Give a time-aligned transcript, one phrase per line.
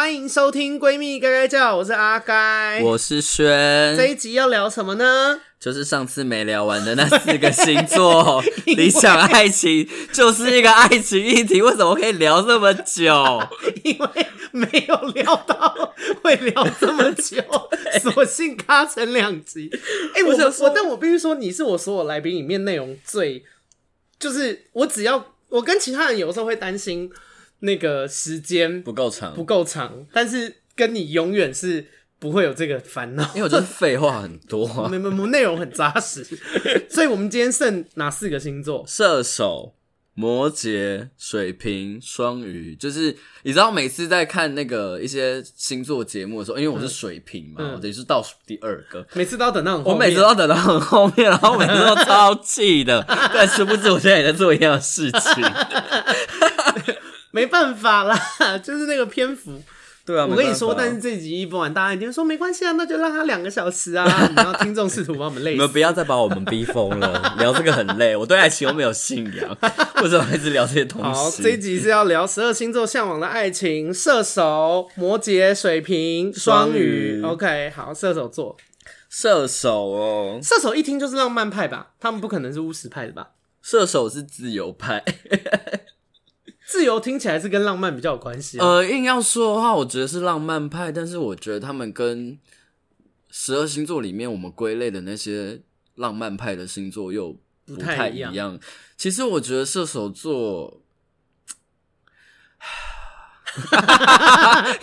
[0.00, 3.94] 欢迎收听闺蜜该该叫，我是阿该，我是轩。
[3.94, 5.38] 这一集要聊什么呢？
[5.60, 13.12] 就是上次没聊完的那四个星座， 理想爱情就是一个爱情议题，为什么可以聊这么久？
[13.84, 17.44] 因为没有聊到会聊这么久，
[18.00, 19.70] 索性卡成两集。
[20.14, 20.32] 哎、我，
[20.64, 23.44] 我但我必须说，你是我所有来宾里面内容最，
[24.18, 27.12] 就是我只要我跟其他人有时候会担心。
[27.60, 31.86] 那个时间不够长，不够长，但是跟你永远是
[32.18, 36.24] 不会有这个烦恼，因为我觉得废话很多啊， 没没没，内容很扎实，
[36.88, 38.84] 所以我们今天剩哪四个星座？
[38.86, 39.74] 射手、
[40.14, 53.02] 摩羯、水瓶、双鱼，就是你知道，每次在看那个一些星座节目的时候，因为我是水瓶嘛，嗯、我等于是倒数第二个，每次都要等到很後面，我每次都要等到很后面，然后每次都超气的，
[53.32, 55.42] 但殊不知我现在也在做一样的事情。
[57.30, 58.18] 没办法啦，
[58.62, 59.62] 就是那个篇幅。
[60.02, 64.04] 对啊，我跟你说，但是这集一播完，大家一定说没关系啊，那就让他两个小时啊。
[64.34, 65.54] 然后听众试图把我们累死。
[65.54, 68.16] 你们不要再把我们 逼疯了，聊这个很累。
[68.16, 69.56] 我对爱情又没有信仰，
[70.02, 71.20] 为什么一直聊这些东西？
[71.20, 77.22] 好，这一集是要聊十二星座向往的爱情：射手、摩羯、水瓶、双鱼。
[77.22, 78.56] OK，好，射手座，
[79.08, 81.90] 射手哦，射手一听就是浪漫派吧？
[82.00, 83.28] 他们不可能是务实派的吧？
[83.62, 85.04] 射手是自由派。
[86.70, 88.60] 自由听起来是跟浪漫比较有关系。
[88.60, 92.38] 呃，硬要说的话，我觉得是浪漫派，但是我觉得他们跟
[93.28, 95.62] 十二星座里面我们归类的那些
[95.96, 98.56] 浪漫派的星座又不太一样。
[98.96, 100.80] 其实我觉得射手座，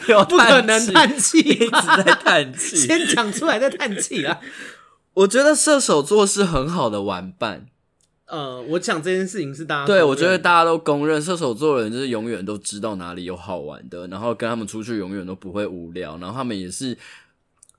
[0.09, 4.41] 有 不可能叹气，一直在叹气，先讲出来再叹气啊！
[5.23, 7.67] 我觉得射手座是很好的玩伴。
[8.27, 16.97] 呃，我讲这件事情是大家对，我觉得大家都公认，射手座的人就是永远都知道哪里有好玩的，然后跟他们出去永远都不会无聊，然后他们也是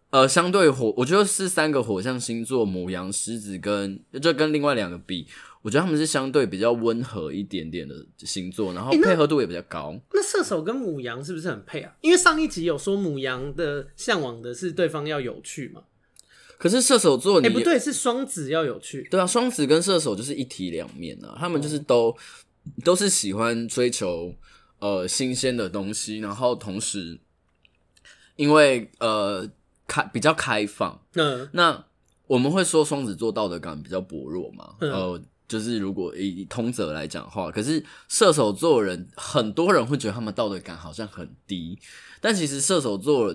[0.09, 5.27] 呃相对火，我觉得是三个火象星座母羊、狮子跟就跟另外两个比，
[5.61, 9.91] 我觉得他们是相对比较温和一点点的星座，然后配合度也比较高。
[9.91, 11.93] 欸、那，那射手跟母羊是不是很配啊？
[12.01, 15.83] 因为上一集有说母羊的向往的是对方要有趣嘛。
[16.59, 19.07] 可是射手座，你，哎、欸，不对，是双子要有趣。
[19.09, 22.13] 对啊，双子跟射手就是一体两面啊，他们就是都、
[22.65, 24.35] 嗯、都是喜欢追求
[24.81, 27.21] 呃新鲜的东西，然后同时
[28.35, 29.49] 因为呃
[29.87, 31.85] 开比较开放，嗯，那
[32.27, 41.79] 我们会说双子座道德感比较薄弱嘛，嗯、呃，就是如果以通则来讲话，可是射手座人很多人会觉得他们道德感好像很低，
[42.21, 43.33] 但其实射手座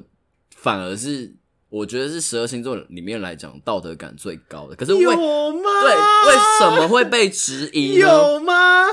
[0.49, 1.33] 反而是。
[1.73, 5.69] 我觉得是十二星座里面来讲道德感最高的，可是为有吗？
[5.81, 8.01] 对，为什么会被质疑呢？
[8.01, 8.85] 有吗？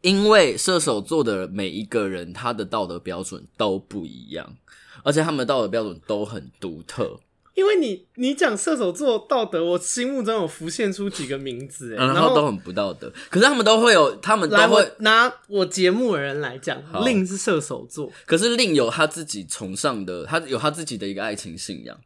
[0.00, 4.56] 因为射手座的每一个人他的道德标准都不一样，
[5.04, 7.20] 而且他们的道德标准都很独特。
[7.54, 13.12] 因为你你讲射手座道德，我心目中有浮现出几个名字，然后都很不道德。
[13.28, 21.96] 可是他们都会有，他们都会我拿我节目的人来讲，令是射手座，可是令有他自己崇尚的，他有他自己的一个爱情信仰。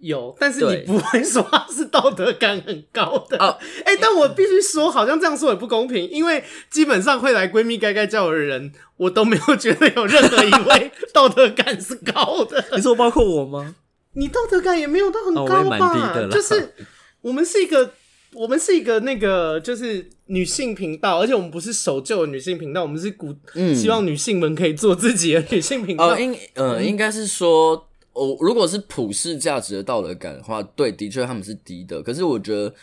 [0.00, 3.56] 有，但是你不会说他是道德感很高的哦。
[3.82, 12.62] 哎、欸，但我必须说，好像这样说也不公平，因为基本上会来闺蜜该该叫的人，我都没有觉得有任何一位 道德感是高的。
[12.76, 13.74] 你说包括我吗？
[14.16, 16.12] 你道德感也没有到很高吧？
[16.14, 16.72] 哦、就是
[17.20, 17.92] 我们是一个，
[18.32, 26.14] 我们是一个那个，就是女性频道，而且我们不是守旧的女性频道，我们是鼓、嗯、希望女性们可以做自己的女性频道。
[26.14, 32.02] 哦，应呃，应该是说，哦，如果是普世价值的道德感的话，对，的确他们是低的。
[32.02, 32.74] 可是我觉得，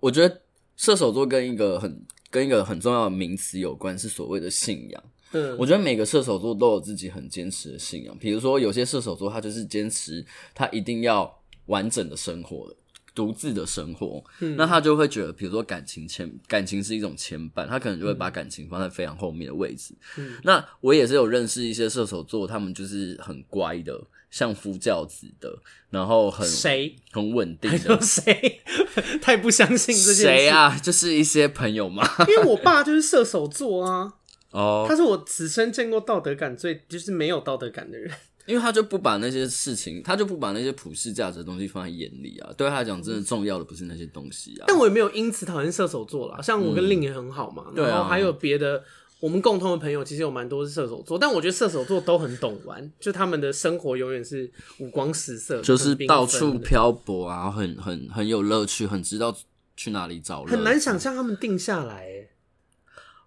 [0.00, 0.40] 我觉得
[0.76, 5.02] 射手座跟一个很跟一个很重要的名词有关，是所谓的信仰。
[5.32, 8.16] 嗯，我觉得每个射手座都有自己很坚持的信仰。
[8.18, 10.24] 比如说，有些射手座他就是坚持
[10.54, 11.32] 他一定要
[11.66, 12.74] 完整的生活，
[13.14, 14.22] 独自的生活。
[14.40, 19.94] 嗯，那他就会觉得，比如说感情牵感情是一种牵绊，他可能就会把感情放在非常后面的位置。
[20.16, 24.00] 嗯，那我也是有认识一些射手座，他们就是很乖的，
[24.30, 25.56] 相夫教子的，
[25.90, 28.00] 然后很谁很稳定的。
[28.00, 28.60] 谁？
[29.22, 30.22] 太不相信这件事。
[30.22, 30.76] 谁啊？
[30.82, 32.04] 就是一些朋友嘛。
[32.26, 34.14] 因为我爸就是射手座啊。
[34.52, 38.10] 哦，他是我此生见过道德感最就是没有道德感的人，
[38.46, 42.50] 因为他就不把那些事情，他就不把那些普世价值的东西放在眼里啊。
[42.56, 44.64] 对他来讲，真的重要的不是那些东西啊。
[44.66, 48.82] 但我也没有因此讨厌射手座啦，像我跟令也很好嘛，嗯、然后还有别的
[49.20, 54.50] 我们共同的朋友，其实有蛮多是射手座，但我觉得射手座都很懂玩，就他们的生活永远是
[54.80, 59.32] 五光十色，就是到处漂泊啊，很很很有乐趣，很知道
[59.76, 62.08] 去哪里找乐，很难想象他们定下来。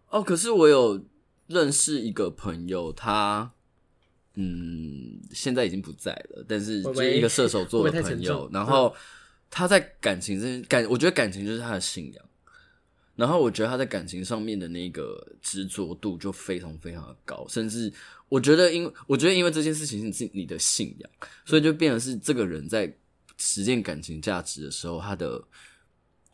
[0.09, 1.01] 哦，可是我有。
[1.47, 3.51] 认识一个朋友，他
[4.35, 8.95] 嗯，现在已经不在了，但是就是一个射手座的朋友，然后
[9.49, 12.25] 他在感情这感，我觉得感情就是他的信仰。
[13.15, 17.93] 然后我觉得他在感情上面的那个执着度就非常非常的高，甚至
[18.27, 21.09] 我觉得因为我觉得因为这件事情是你的信仰，
[21.45, 22.91] 所以就变成是这个人在
[23.37, 25.39] 实践感情价值的时候，他的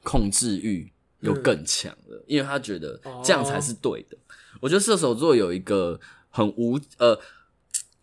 [0.03, 0.89] 控制欲
[1.19, 4.15] 又更强了，嗯、因为他觉得这样才是对的。
[4.15, 7.19] 哦、我觉得射手座有一个很无呃，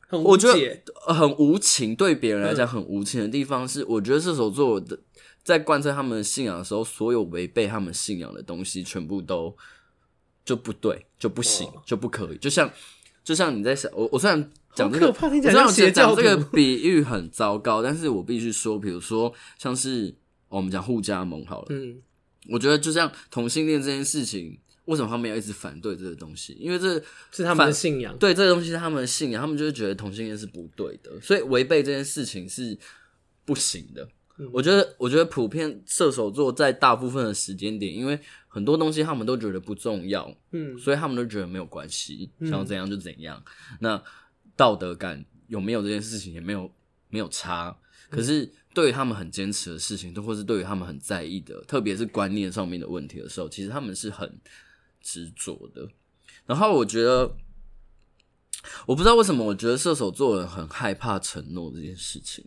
[0.08, 0.82] 很无我觉得
[1.14, 4.98] 很无情，对别人来讲很无情的地方是，我觉得射手座的。
[5.44, 9.56] 在贯彻他们的信仰的时候，所有违背他们信仰的东西，全部都
[10.44, 12.38] 就不对，就不行，哦、就不可以。
[12.38, 12.68] 就像，
[13.22, 15.12] 就像你在想，我我虽然讲这个，我
[15.70, 20.12] 虽然讲这个比喻很糟糕，但是我必须说，比如说像是
[20.48, 22.02] 我们讲互加盟好了，嗯，
[22.50, 26.56] 我觉得就像同性恋这件事情，为什么他们要一直反对这个东西？
[26.58, 27.00] 因为这
[27.30, 32.76] 是他们的信仰，对，这个东西是他们的信仰，他们就是觉得同性恋是不对的，所以违背这件事情是
[33.44, 34.08] 不行的。
[34.52, 43.42] 我觉得，我觉得普遍射手座在大部分的时间点，因为很多东西他们都觉得不重要，嗯，所以他们都觉得没有关系，想要怎样就怎样。
[43.46, 44.02] 嗯、那
[44.54, 46.70] 道德感有没有这件事情也没有
[47.08, 47.74] 没有差。
[48.10, 54.38] 可是对于他们很坚持的事情，都或是对于他们很在意的，特别是观念上面的问题的时候，其实他们是很
[55.00, 55.88] 执着的。
[56.46, 57.36] 然后我觉得，
[58.86, 62.44] 我不知道为什么，我觉得射手座人很害怕承诺这件事情。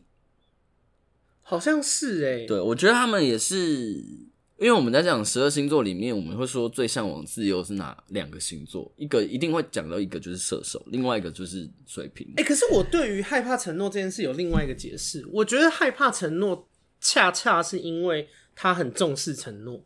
[1.41, 3.93] 好像是哎、欸，对，我觉得他们也是，
[4.57, 8.93] 因为我们在讲十二星座里面，我们会说最向往自由是哪两个星座？
[8.97, 12.31] 一个一定会讲到一个就是射手，另外一个就是水瓶。
[12.37, 16.69] 哎、欸，可是我对于害怕承诺这件事有另外一个解释，我觉得害怕承诺
[17.01, 19.83] 恰恰是因为他很重视承诺，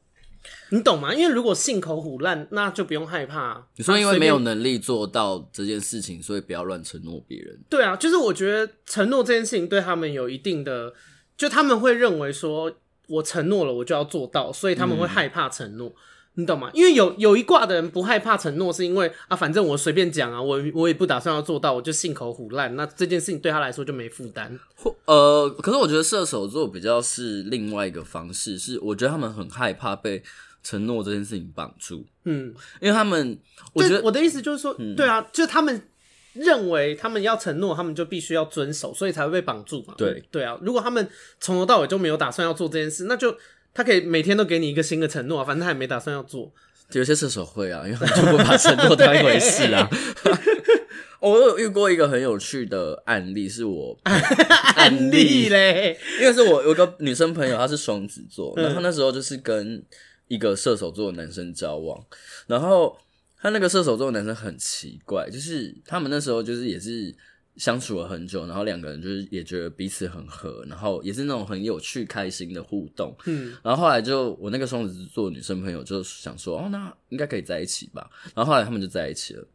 [0.70, 1.14] 你懂吗？
[1.14, 3.66] 因为如果信口胡乱，那就不用害怕。
[3.76, 7.60] 你说因为没有能力做到这件事情，所以不要乱承诺别人。
[7.70, 10.94] 对啊，就是我觉得承诺这件事情对他们有一定的。
[11.36, 12.72] 就他们会认为说，
[13.08, 15.96] 我承诺了，我就要做到，所以他们会害怕承诺，嗯、
[16.36, 16.70] 你懂吗？
[16.74, 24.60] 因为有有一卦的人不害怕承诺，是因为啊，反正我随便讲啊，我我也不打算要做到，我就信口胡烂，那这件事情对他来说就没负担。
[24.76, 30.24] 或呃，可是我觉得射手座比较是另外一个方式，是我觉得他们很害怕被
[30.64, 33.38] 承诺这件事情绑住，嗯，因为他们，
[33.74, 35.90] 我觉得我的意思就是说，嗯、对啊，就他们。
[36.34, 39.94] 认为他们要承诺，他们就必须要遵守，所以才会被绑住嘛。
[39.96, 41.08] 对对啊，如果他们
[41.40, 43.38] 从头到尾就没有打算要做这件事，那就
[43.74, 46.52] 他可以每天都给你一个新的承诺，啊反正他也没打算要做。
[46.92, 49.90] 有些射手会啊，因为就不把承诺当一回事啊。
[51.20, 59.84] 我有遇过一个很有趣的案例，是我 案例嘞，因为是我有个女生朋友，她是双子座，然后那时候就是跟
[60.28, 62.06] 一个射手座的男生交往，
[62.48, 62.98] 然后。
[63.44, 67.14] 他那个射手座的男生很奇怪，就是他们那时候就是也是
[67.58, 73.16] 相处了很久，然后两个人就是也觉得彼此很合，然后也是那种很有趣、开心的互动。
[73.26, 78.10] 嗯，然后后来就我那个双子座女生朋友就想说，哦，那应该可以在一起吧。
[78.34, 79.48] 然后后来他们就在一起了。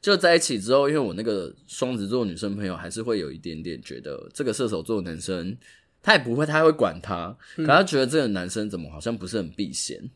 [0.00, 5.56] 就在一起之后，因为我那个双子座女生朋友还是会有一点点觉得这个射手座男生，
[6.02, 10.10] 他也不会，他会管他，可他觉得这个男生怎么好像不是很避嫌。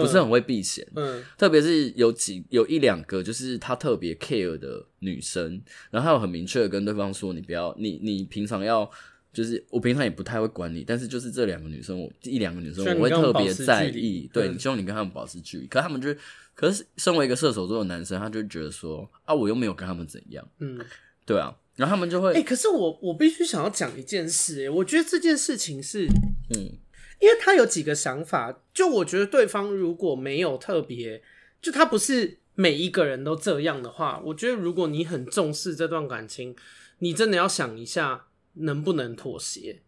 [0.00, 5.60] 不是很会避嫌，嗯，特别是有几有一两个，就是他特别 care 的女生，
[5.90, 8.90] 然后他有很明确的跟对方说，你不要，你你平常要，
[9.34, 16.14] 就是我平常也不太会管你，但是就是这两个女生，我一两个女生我会特别在意，对，你希望你跟他们保持距离，可是他们就，
[16.54, 20.78] 可是身为一个射手座的男生，他就觉得说，啊，我又没有跟他们怎样，嗯，
[21.26, 26.06] 对啊，然后他们就会，哎、欸，可是我我必须想要讲一件事，哎，我觉得这件事情是，
[26.54, 26.78] 嗯。
[27.22, 31.22] 因为他有几个想法，就我觉得对方如果没有特别，
[31.60, 36.56] 就他不是每一个人都这样的话，我觉得如果你很重视这段感情，
[36.98, 39.82] 你真的要想一下能不能妥协。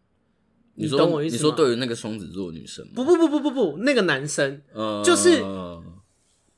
[0.76, 1.36] 你懂我意思吗？
[1.36, 2.92] 你说对于那个双子座女生吗？
[2.94, 5.42] 不不不不不不，那个男生，呃，就是，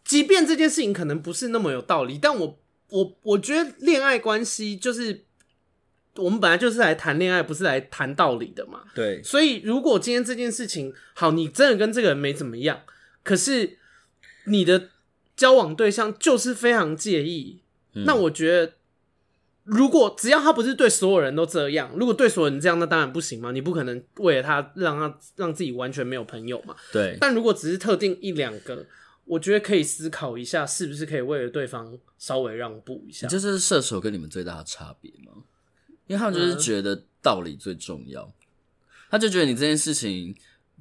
[0.05, 2.59] 即便这件事情可能不是那么有道理，但我
[2.91, 5.26] 我我觉得恋爱关系就是。
[6.17, 8.83] 我们本来就是来谈恋爱，不是来谈道理的嘛。
[8.95, 9.23] 对。
[9.23, 12.83] 所以，如果今天这件事情好，你真的跟这个人没怎么样，
[13.23, 13.79] 可是
[14.45, 14.91] 你的
[15.37, 17.61] 交往对象就是非常介意，
[17.95, 18.73] 嗯、那我觉得，
[19.65, 23.53] 如果只要他不是对所有人都这样，如果对所有人这样，那当然不行嘛。
[23.53, 26.75] 你不可能为了他让他让自己完全没有朋友嘛。
[26.93, 27.17] 对。
[27.21, 28.87] 但如果只是特定一两个，
[29.25, 33.27] 我觉得可以思考一下，是不是可以为了对方稍微让步一下。
[33.27, 35.43] 这是射手跟你们最大的差别吗？
[36.07, 38.33] 因为他们就是觉得道理最重要，嗯、
[39.11, 40.35] 他就觉得你这件事情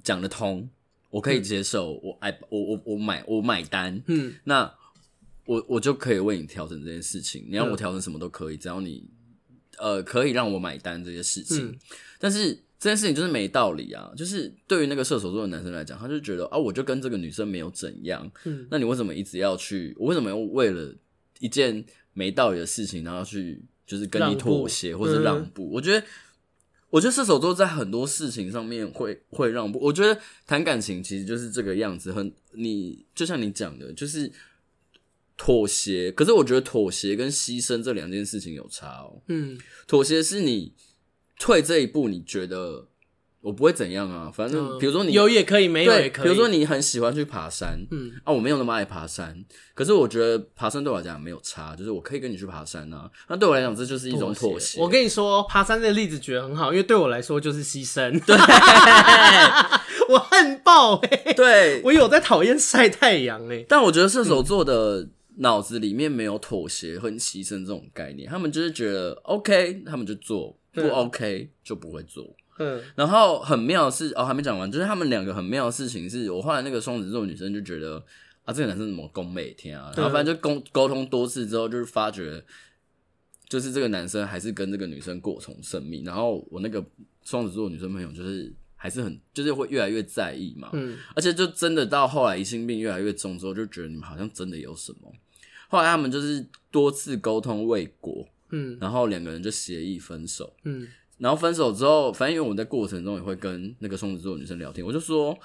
[0.04, 0.70] 讲得通，
[1.10, 4.74] 我可以接受，嗯、我爱我我我买我买单，嗯，那
[5.46, 9.04] 我我就可以为你调整这件事情，你让我调整什么都可以，嗯、只要你
[9.78, 11.80] 呃可以让我买单这些事情，嗯、
[12.20, 14.12] 但是这件事情就是没道理啊！
[14.16, 19.96] 就是对于那个射手座的男生来讲，他就觉得啊，我就跟这个女生没有怎样，嗯，那你为什么一直要去？
[19.98, 20.94] 我为什么要为了
[21.40, 25.64] 一件没道理的事情，然后去就是跟你妥协或者让步？
[25.66, 26.06] 嗯、我觉得。
[26.92, 29.78] 我觉得射手座在很多事情上面会会让步。
[29.80, 34.32] 我觉得谈感情其实就是这个样子，很你就像你讲的，就是
[35.36, 36.10] 妥协。
[36.10, 39.22] 可是我觉得妥协跟牺牲这两件事情有差哦。
[39.28, 40.72] 嗯，妥协是你
[41.38, 42.88] 退这一步，你觉得。
[43.46, 46.26] 我不会怎样啊，反正比如说你有也可以，没有也可以。
[46.26, 49.38] 比如说你很喜欢去爬山，嗯啊，我没有那么爱爬山，
[49.76, 53.08] 可是我觉得爬山对我来讲没有差，就是我可以跟你去爬山啊。
[53.28, 54.82] 那对我来讲，这就是一种妥协。
[54.82, 58.10] 我跟你说，爬山这个例子举得很好，因为对我来说就是牺牲。
[58.26, 58.36] 对，
[60.10, 61.34] 我恨爆欸。
[61.36, 63.64] 对，我有在讨厌晒太阳欸。
[63.70, 72.36] 但我觉得射手座的脑子里面没有妥协和牺牲这种概念，他们就是觉得 OK，他们就做，不 OK 就不会做。
[72.58, 78.02] 嗯，然后很妙的是哦，还没讲完，就是他们两个很妙的事情是，我后来那个双子座女生就觉得
[78.46, 82.42] 啊，这个男生怎么攻每天啊，然后反正就沟沟通多次之后，就是发觉，
[83.50, 86.82] 就是这个男生还是跟这个女生过从甚密，然后我那个
[87.24, 95.12] 双子座女生朋友就是还是很就是会越来越在意嘛，嗯，而且就真的到后来疑心病越来越重之后，就觉得你们好像真的有什么，
[95.68, 100.88] 后来他们就是多次沟通未果，嗯，然后两个人就协议分手，嗯。
[101.18, 105.38] 然后分手之后，反正因为我在过程中也会跟那个双子座女生聊天，我就说，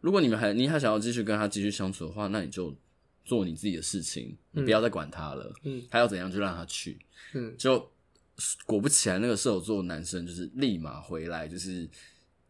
[0.00, 2.74] 如果你们还你还想要继续跟她继续相处的话，那你就
[3.24, 5.52] 做你自己的事情，你不要再管她了。
[5.64, 6.98] 嗯，她要怎样就让她去。
[7.34, 7.90] 嗯，就
[8.64, 11.88] 果不其然，那个射手座男生就是立马回来，就是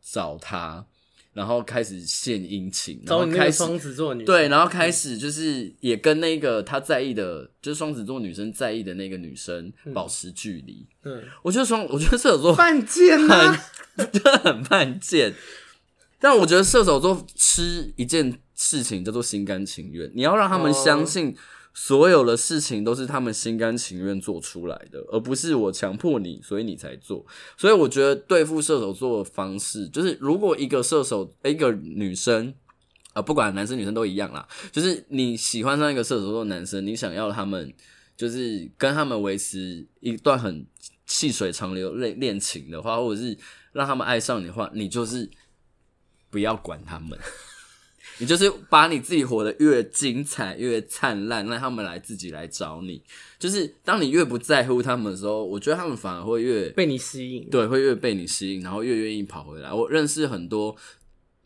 [0.00, 0.86] 找她。
[1.32, 10.86] 然后开始献殷勤，然后开始双子座女对，然后开始就是也跟那个他在意的，就是双子座女生在意的那个女生保持距离。
[11.04, 13.64] 嗯，我觉得双，我觉得射手座犯贱啊，
[14.12, 15.34] 真的很犯贱。
[16.18, 21.36] 但我觉得射手座吃一件事情叫做心甘情愿，你要让他们相信。
[21.72, 27.24] 所有的事情都是他们心甘情愿做出来的，而不是我强迫你，所以你才做。
[27.56, 32.52] 所以我觉得对付射手座的方式，就是如果一个射手，一个女生，
[33.12, 37.72] 啊、不管男生女生都一样啦，就是你喜欢上一个射手座男生，你想要他们，
[38.16, 40.66] 就是跟他们维持一段很
[41.06, 43.38] 细水长流恋恋情的话，或者是
[43.72, 45.30] 让他们爱上你的话，你就是
[46.30, 47.18] 不要管他们。
[48.20, 53.02] 你就是把你自己活得越精彩越灿烂，让他们来自己来找你。
[53.38, 59.72] 就是当你越不在乎他们的时候，我觉得他们反而会越被你吸引，对，会越被你吸引，然后越愿意跑回来。
[59.72, 60.76] 我认识很多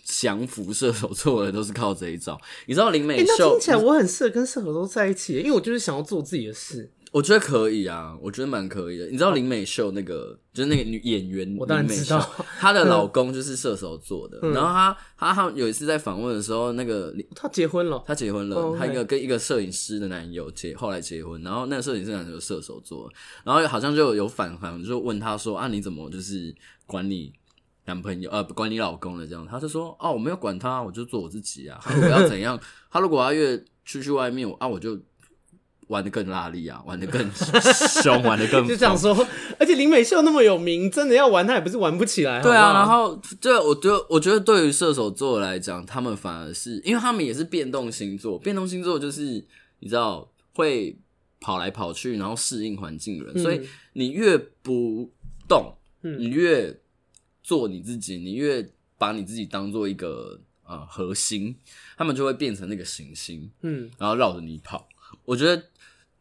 [0.03, 2.39] 降服射手座的都是靠这一招。
[2.67, 3.33] 你知道林美秀？
[3.39, 6.91] 那听起来我很适合跟射手座在一起，因为我就是想要做自己的事。
[7.15, 9.07] 我觉得可以啊，我觉得蛮可以的。
[9.07, 12.19] 你知道林美秀那个，就是那个女演员，我当然知道。
[12.59, 23.09] 她的老公就是射手座的，嗯、然后她她她有一次在访问的时候，那个她结婚了，她结婚了，她、哦、一个跟一个摄影师的男友结，后来结婚，然后那个摄影师男友射手座，
[23.45, 26.53] 然后好像就有反反就问她说啊，你怎么就是
[26.85, 27.33] 管你
[27.85, 29.47] 男朋友呃管你老公的这样？
[29.49, 31.79] 他就说哦，我没有管他，我就做我自己啊。
[31.81, 32.59] 他如果要怎样，
[32.91, 34.99] 他如果要越出去外面啊，我就。
[35.89, 37.31] 玩的更拉力啊，玩的更
[38.03, 39.15] 凶，玩的更 就这样说，
[39.59, 42.41] 而且林美秀那么有名，真的要玩她也不是玩不起来。
[42.41, 49.45] 对啊，然后对，我觉得，我觉得对于射手座来讲，他们反而是因为他们也是变动星座，变动星座就是
[49.81, 50.97] 你知道会
[51.39, 53.61] 跑来跑去，然后适应环境的人，嗯、所以
[53.93, 55.11] 你越不
[55.47, 56.75] 动，你越
[57.43, 61.55] 做你自己，你越把你自己当做一个呃核心，
[61.99, 64.89] 他们就会变成那个行星，嗯，然后绕着你跑。
[65.27, 65.63] 我觉得。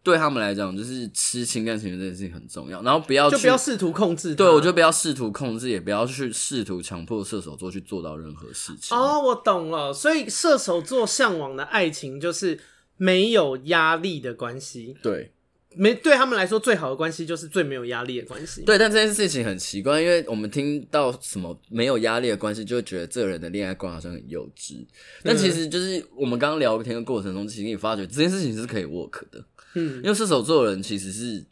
[0.04, 4.36] 对他们来讲，就是吃情感情绪这件事情很重要，然后不要就不要试图控制。
[4.36, 8.98] 对，我觉得不要试图控制，也不要去试图强迫射手座去做到任何事情。
[8.98, 9.94] 哦，我懂了。
[9.94, 12.60] 所以射手座向往的爱情就是
[12.98, 14.94] 没有压力的关系。
[15.02, 15.32] 对，
[15.76, 18.62] 没对他们来说最好的关系就是最没有压力的关系。
[18.64, 24.86] 对，但这件事情很奇怪，因为我们听到什么没有压力的关系，就会觉得这个人的恋爱观好像很幼稚。
[25.24, 29.42] 但其实就是我们刚刚聊天的过程中，其实你发觉这件事情是可以 work 的。
[29.76, 31.46] 嗯，因为射手座的人其实是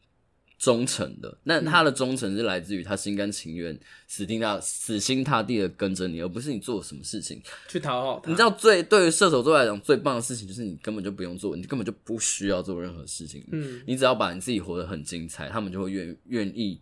[0.57, 3.75] 忠诚的，那他的忠诚是来自于他心甘情愿、
[4.07, 8.29] 死心塌死心塌地的跟着你，而不是你做什么事情去讨好他。
[8.29, 13.43] 你知道最对于射手座来讲最棒的事情就是你根本就不用做，你根本就不需要做任何事情。
[13.51, 16.79] 嗯，你只要把你自己活得很精彩，他们就会愿愿意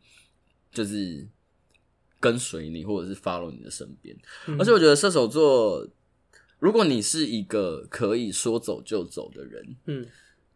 [0.74, 1.26] 就是
[2.20, 4.14] 跟随你，或者是 follow 你的身边。
[4.48, 5.88] 嗯，而且我觉得射手座，
[6.60, 10.06] 如果你是一个可以说走就走的人，嗯。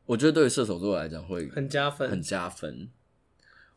[0.05, 2.89] 我觉得对于射手座来讲会很加分，很加分。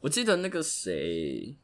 [0.01, 1.57] 我记得那个谁。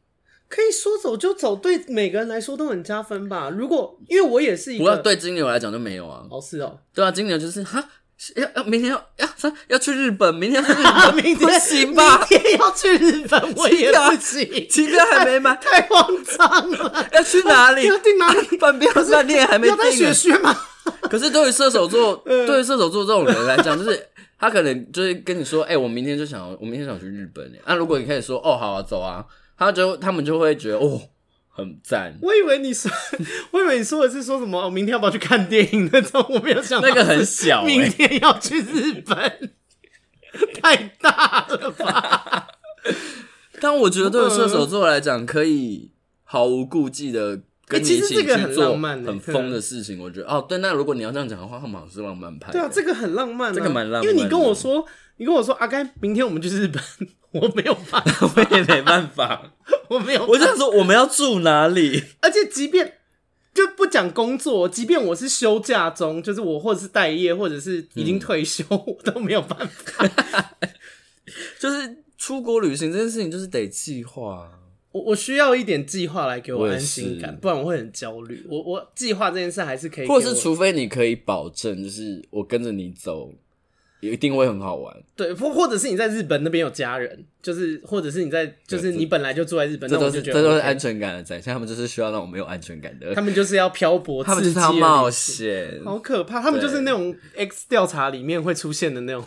[0.49, 3.49] 可以说走就走，对每个人来说都很加分吧。
[3.49, 6.27] 如果因为我也是一个，不要对金牛来讲就没有啊。
[6.31, 7.83] 哦，是哦，对啊，金牛就是哈，
[8.37, 9.27] 要要明天要要
[9.69, 12.19] 要去日本，明天要去日本， 明天行吧？
[12.29, 17.09] 明天要去日本，我也不行，机票还没买， 太慌张了。
[17.13, 17.87] 要去哪里？
[17.89, 18.59] 要订哪里？
[18.59, 19.77] 饭店饭店还没订。
[19.77, 20.39] 要带雪？
[21.09, 24.07] 可是对于射手座，对于射手座这种人来讲，就是
[24.43, 27.51] 他可能就是跟你说，哎，我明天就想，我明天想去日本。
[27.65, 29.25] 那如果你开始说，哦，好啊，走啊，
[29.57, 31.01] 他就他们就会觉得，哦。
[31.55, 32.91] 很赞，我以为你说，
[33.53, 34.65] 我以为你说的是说什么？
[34.65, 36.25] 我明天要不要去看电影那种？
[36.31, 37.67] 我没有想到那个很小、欸。
[37.67, 39.53] 明天要去日本，
[40.63, 42.49] 太大了吧？
[43.61, 45.91] 但我觉得对射手座来讲，可以
[46.25, 49.99] 毫无顾忌的跟你一起去做很疯的事情。
[49.99, 52.53] 我觉得哦，对，那如果你要这样讲的话，他们好像是浪漫派。
[52.53, 54.09] 对啊，这个很浪漫、啊，这个蛮浪漫。
[54.09, 54.85] 因为你跟我说，
[55.17, 56.83] 你跟我说，阿甘明天我们去日本。
[57.33, 59.55] 我没有办法， 我也没办法。
[59.89, 62.05] 我没有，我就想说我们要住哪里？
[62.21, 62.99] 而且即便
[63.55, 70.07] 就不讲工作，即便我是休假中，就是我或者是待业，或者是已经退休，嗯、我都没有办法。
[71.59, 74.51] 就是出国旅行这件事情，就是得计划。
[74.93, 78.47] 我我需要一点计划来给我安心感，不然我会很焦虑。
[78.49, 83.33] 我我计划这件事还是可以，或者是除非你可以保证，就是我跟着你走。
[84.05, 91.55] 一定会很好玩，对，或或者是你在日本那边有家人，就是或者是你在，就是你本来就住在日本，这都是这都是安全感的展现。
[91.55, 96.43] 他们就是需要让我没有安全感的，他们就是要漂泊， 他们就是要冒险，好可怕。
[96.43, 99.25] 他们就是那种 X 调查里面会出现的那种。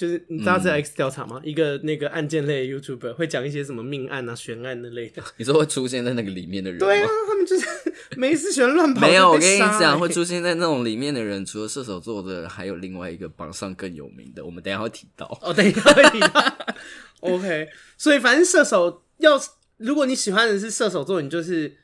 [0.00, 1.38] 就是你知道这 X 调查吗？
[1.44, 5.22] 嗯、一个那个案件类的 YouTuber 会讲一些什么命案啊、悬案那类的。
[5.36, 6.78] 你说会出现在那个里面的人？
[6.78, 7.66] 对啊，他们就是
[8.16, 9.02] 没事喜欢乱跑。
[9.02, 15.38] 没有，我跟你讲，会出现在那种里面的人，除了射手座的，还有另外一个榜上更有名的，我们等一下会提到。
[15.42, 16.56] 哦，等一下会提到。
[17.20, 19.38] OK，所以反正射手要，
[19.76, 21.76] 如果你喜欢的是射手座，你就是，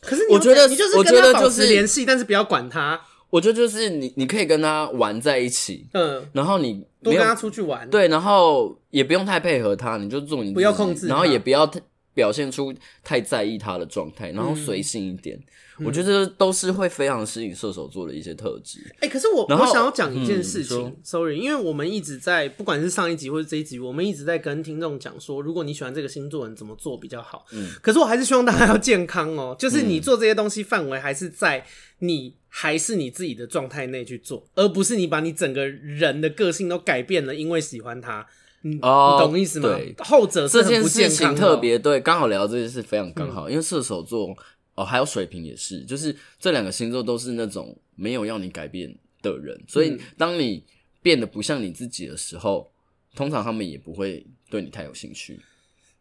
[0.00, 2.98] 可是你我觉得你就是跟他保持联系，就是、但是不要管他。
[3.32, 11.66] 我觉得就是你，你可以跟他玩在一起，嗯，然后你多跟他出去玩，对，然后也不用太配合他，你就做你，不要控制，然后也不要
[12.12, 15.34] 表现出太在意他的状态，然后随性一点，
[15.78, 18.80] 嗯、我觉得都是会非常吸引射手座的一些特质。
[18.96, 27.46] 哎、欸，可是我我想要讲一件事情、嗯、，sorry，因为我们一直在，不管是上一集或者这一集，我们一直在跟听众讲说，如果你喜欢这个星座，你怎么做比较好？
[27.52, 31.64] 嗯，可是我还是希望大家要健康哦，就是你做这些东西范围还是在
[32.00, 32.34] 你。
[32.54, 38.26] 还是你自己的状态内去做，而不是你把你整个人的个性都改变了，因为喜欢他。
[38.60, 39.70] 你、哦、你懂意思吗？
[39.74, 40.88] 对，后者是很不健康的。
[40.88, 44.36] 这件事情特别对，刚好聊这件事非常刚好，嗯、因为射手座
[44.74, 50.62] 哦，还有水瓶也是，就是这两个星座都是那种没有要你改变的人，所以当你
[51.00, 52.70] 变得不像你自己的时候，
[53.16, 55.40] 通常他们也不会对你太有兴趣。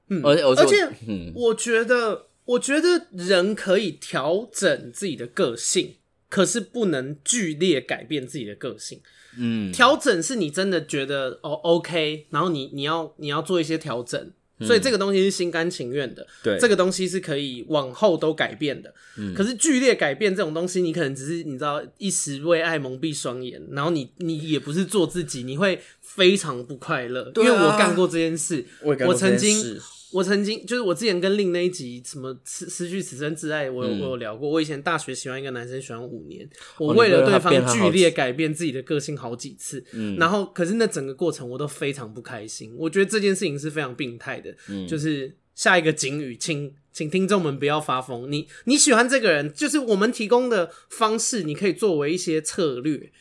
[0.10, 5.96] 嗯，而且而且，嗯，我觉得，我觉得人可以调整自己的个性。
[6.32, 9.02] 可是不能剧烈改变自己的个性，
[9.38, 29.78] 嗯，调整是你真的觉得哦 OK，然后你你要你要做一些调整，嗯、所以这个东西是心甘情愿的，对，这个东西是可以往后都改变的，嗯，可是剧烈改变这种东西，你可能只是你知道一时为爱蒙蔽双眼，然后你你也不是做自己，你会非常不快乐，啊、因为我干过这件事，我，我曾经。
[30.12, 34.50] 我曾经就是我之前跟另那一集什么失失去此生挚爱，我有、嗯、我有聊过。
[34.50, 36.48] 我以前大学喜欢一个男生，喜欢五年，
[36.78, 42.74] 我为了对方剧烈改变自己的个性好几次，嗯，然后可是那整个过程我都非常不开心。
[42.78, 48.30] 我觉得这件事情是非常病态的，嗯，就是下一个警语，请请听众们不要发疯。
[48.30, 53.12] 你你喜欢这个人，就是我们提供的方式，你可以作为一些策略，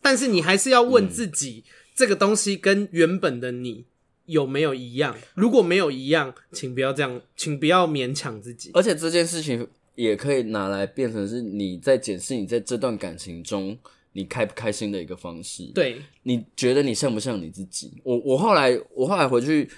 [0.00, 3.84] 但是你还是要问自己，嗯、这个东西跟原本的你。
[4.30, 5.16] 有没有一样？
[5.34, 8.70] 如果没有一样，请不要这样，请不要勉强自己。
[8.74, 13.76] 而且这件事情也可以拿来变成是你在检视你在这段感情中
[14.12, 15.66] 你开不开心的一个方式。
[15.74, 17.92] 对，你觉得你像不像你自己？
[18.02, 19.68] 我我后来我后来回去，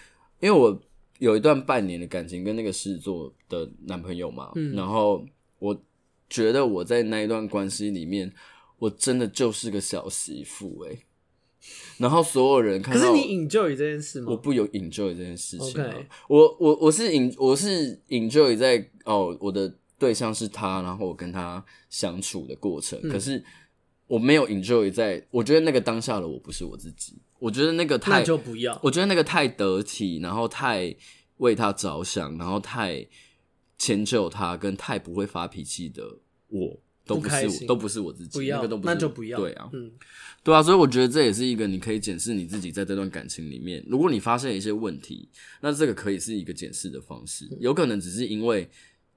[0.41, 0.81] 因为我
[1.19, 5.25] 有一段半年的感情跟那个狮子座的男朋友嘛，嗯，然后
[5.59, 5.79] 我
[6.29, 8.33] 觉得我在那一段关系里面，
[8.79, 10.99] 我真的就是个小媳妇诶、欸
[12.03, 14.33] 然后所有人看到，可是你 enjoy 这件事吗？
[14.33, 15.81] 我不有 enjoy 这件事情.
[16.29, 22.99] 我我我是 in 我是 enjoy 在哦，我的对象是他，然后我跟他相处的过程。
[23.05, 23.41] 嗯、可是
[24.09, 27.15] 我没有 enjoy 在，我觉得那个当下的我不是我自己。
[27.39, 28.77] 我觉得那个太那就不要。
[28.83, 30.93] 我觉得那个太得体，然后太
[31.37, 33.07] 为他着想，然后太
[33.79, 36.03] 迁就他，跟太不会发脾气的
[36.49, 36.81] 我。
[37.05, 39.91] 都不是都不是我自己，不要那个都不是，那就不要对啊，嗯，
[40.45, 45.29] 对啊，所以我觉得这也是一个你可以检视你自己在这段感情里面，如果你发现一些问题，
[45.61, 48.69] 那这个可以是一个检视的方式，有可能只是因为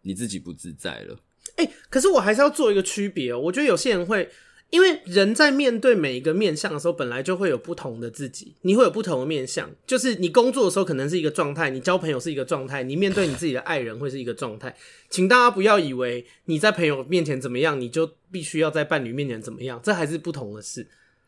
[0.02, 1.20] 你自己不自在了。
[1.56, 3.40] 哎、欸，可是我还是要做一个区别哦。
[3.40, 4.30] 我觉得有些人会。
[4.72, 9.70] 因为人在面对每一个面相的时候，本来就会有不同的自己，你会有不同的面相。
[9.86, 14.76] 就是你工作的时候可能是一个状态，你交朋友是一个状态，你面对你自己的爱人会是一个状态。
[15.08, 20.86] 请大家不要以为你在朋友面前怎么样，你就必须要在伴侣面前怎么样，这还是不同的事。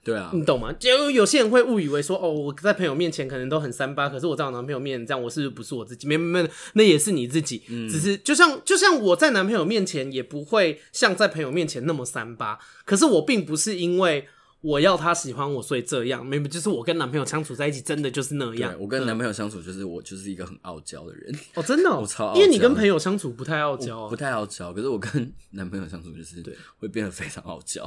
[0.08, 0.72] 对啊，你懂吗？
[0.80, 6.08] 就有些人会误以为说，哦，我在朋友面前可能都很三八，可是我在我男朋友面前这样，我是不是不是我自己？
[6.08, 7.64] 没没没，那也是你自己。
[7.68, 14.26] 嗯，只是就像就像我在男朋友面前也不会像在朋友面前那么三八，可是我并不是因为
[14.62, 16.26] 我要他喜欢我，所以这样。
[16.26, 18.74] 没没，就是我跟男朋友相处在一起，真的就是那样。
[18.80, 21.36] 我跟男朋友相处，就是我就是一个很傲娇的人。
[21.56, 24.72] 哦，真的，哦， 我超傲娇，因为你跟朋友相处不太傲娇，哦，不太傲娇。
[24.72, 27.86] 可是我跟 男朋友相处就是对，会变得非常傲娇。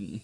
[0.00, 0.18] 嗯。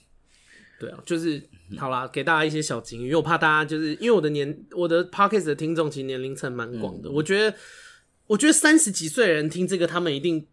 [0.82, 1.40] 对啊，就是
[1.78, 7.56] 好啦，给大家一些小警语，因为我怕大家就是因为我的年，我的 podcast 的听众其实年龄层蛮广的，嗯、我觉得，
[8.26, 10.44] 我觉得三十几岁的人听这个，他们一定，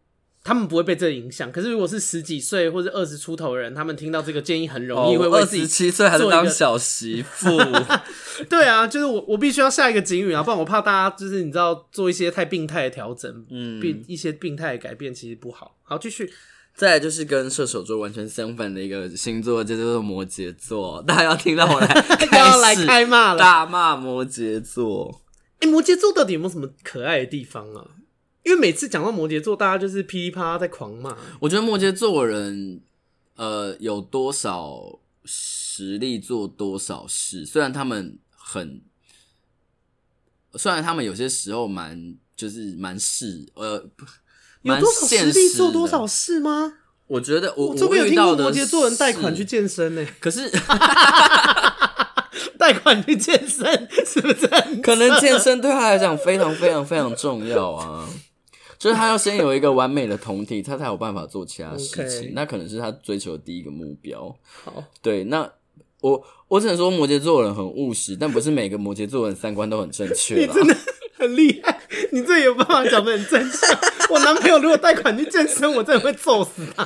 [0.44, 1.52] 他们不会被这影响。
[1.52, 5.62] 可是如果是十几岁或者二十出头的人，他们听到这个建议，很容易会为自己。
[5.64, 7.58] 二十七岁还是当小媳妇？
[8.48, 15.76] 对啊，就是我，我必须要下一个警语啊，不然我怕大家就是你知道做一些太病态的调整，嗯，病一些病态的改变其实不好。
[15.82, 16.32] 好，继续。
[16.80, 21.04] 再来就是跟射手座完全相反的一个星座，就叫做摩羯座。
[21.04, 21.88] 大家要听到我来
[22.32, 25.22] 要来开骂了，大骂摩羯座。
[25.56, 27.86] 哎、欸，摩羯座到底有没有什么可爱的地方啊？
[28.46, 31.18] 因为每次讲到摩羯座，大家就是噼里啪啦在狂骂。
[31.42, 32.82] 我觉得摩羯座的人，
[33.36, 37.46] 呃，有多少实力做多少事。
[37.46, 38.82] 虽然他们很，
[40.54, 43.86] 虽然他们有些时候蛮就是蛮事，呃。
[44.64, 46.74] 有多少实力做多少事吗？
[47.08, 50.14] 我觉得我我这边有听过摩羯座人贷款去健身呢、欸。
[50.20, 50.50] 可是
[52.58, 54.48] 贷款去健身是不是？
[54.84, 58.08] 可能健身对他来讲非常非常非常重要啊！
[58.78, 62.30] 就是他要先有一个完美的酮体，他才有办法做其他事情。
[62.30, 62.32] Okay.
[62.34, 64.34] 那可能是他追求的第一个目标。
[64.64, 65.50] 好，对，那
[66.02, 70.54] 我我只能说摩羯座人很务实，但不是每个摩羯座人三观都很正确啦。
[71.20, 73.58] 很厉害，你这有办法讲得很正确。
[74.10, 76.84] 我男朋友如果贷款去健身，我真的会揍死他，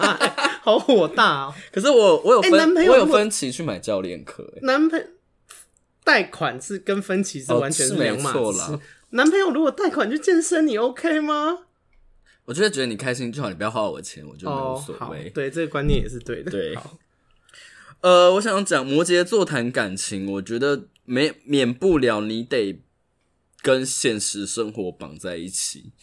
[0.62, 1.54] 好火大哦。
[1.72, 4.52] 可是我我有分，欸、男朋友我有分歧去买教练课。
[4.64, 5.06] 男朋友
[6.04, 8.80] 贷款是跟分歧是完全是两码事。
[9.12, 11.60] 男朋友如果贷款去健身，你 OK 吗？
[12.46, 15.28] 我就会觉得你开心就好，你不要花我钱，我就没有所谓。
[15.28, 15.32] 哦。
[15.34, 16.52] 对，这个观念也是对的。
[16.52, 16.76] 对，
[18.02, 22.82] 呃，我想讲摩羯座谈感情，我觉得没免不了你得。
[23.64, 25.94] 跟现实生活绑在一起，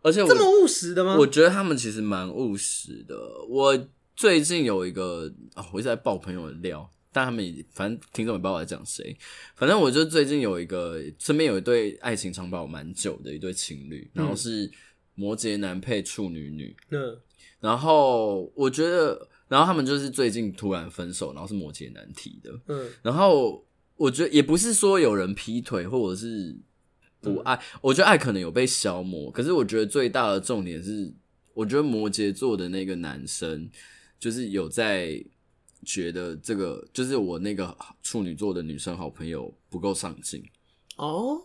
[0.00, 1.16] 而且我这么务实的吗？
[1.18, 3.16] 我觉得他们其实蛮务实的。
[3.48, 9.16] 我最近有一个啊、哦，我一直在爆朋友的料，但他们也反正听众也不知道我在讲谁。
[9.56, 14.70] 反正我就最近有一个身边有一对爱情长跑蛮久的一对情侣，然后是
[15.16, 16.76] 摩羯男配处女女。
[16.90, 17.18] 嗯，
[17.58, 22.52] 然后我觉得，然后他们就是最近突然分手，然后是摩羯男提的。
[22.68, 26.56] 嗯，然后我觉得也不是说有人劈腿，或者是。
[27.20, 31.12] 不爱，我觉得爱可能有被消磨，可是我觉得最大的重点是，
[31.52, 33.68] 我觉得摩羯座的那个男生
[34.18, 35.22] 就是有在
[35.84, 40.42] 觉得这个，就是我那个处女座的女生好朋友不够上进
[40.96, 41.42] 哦，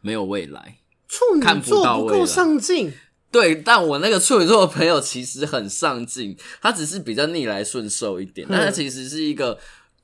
[0.00, 2.92] 没有未来，处女座不够上进，
[3.30, 9.58] 对，但我那个处女座的朋友其实很上进，他只是比较逆来顺受一点，但他其实是一个。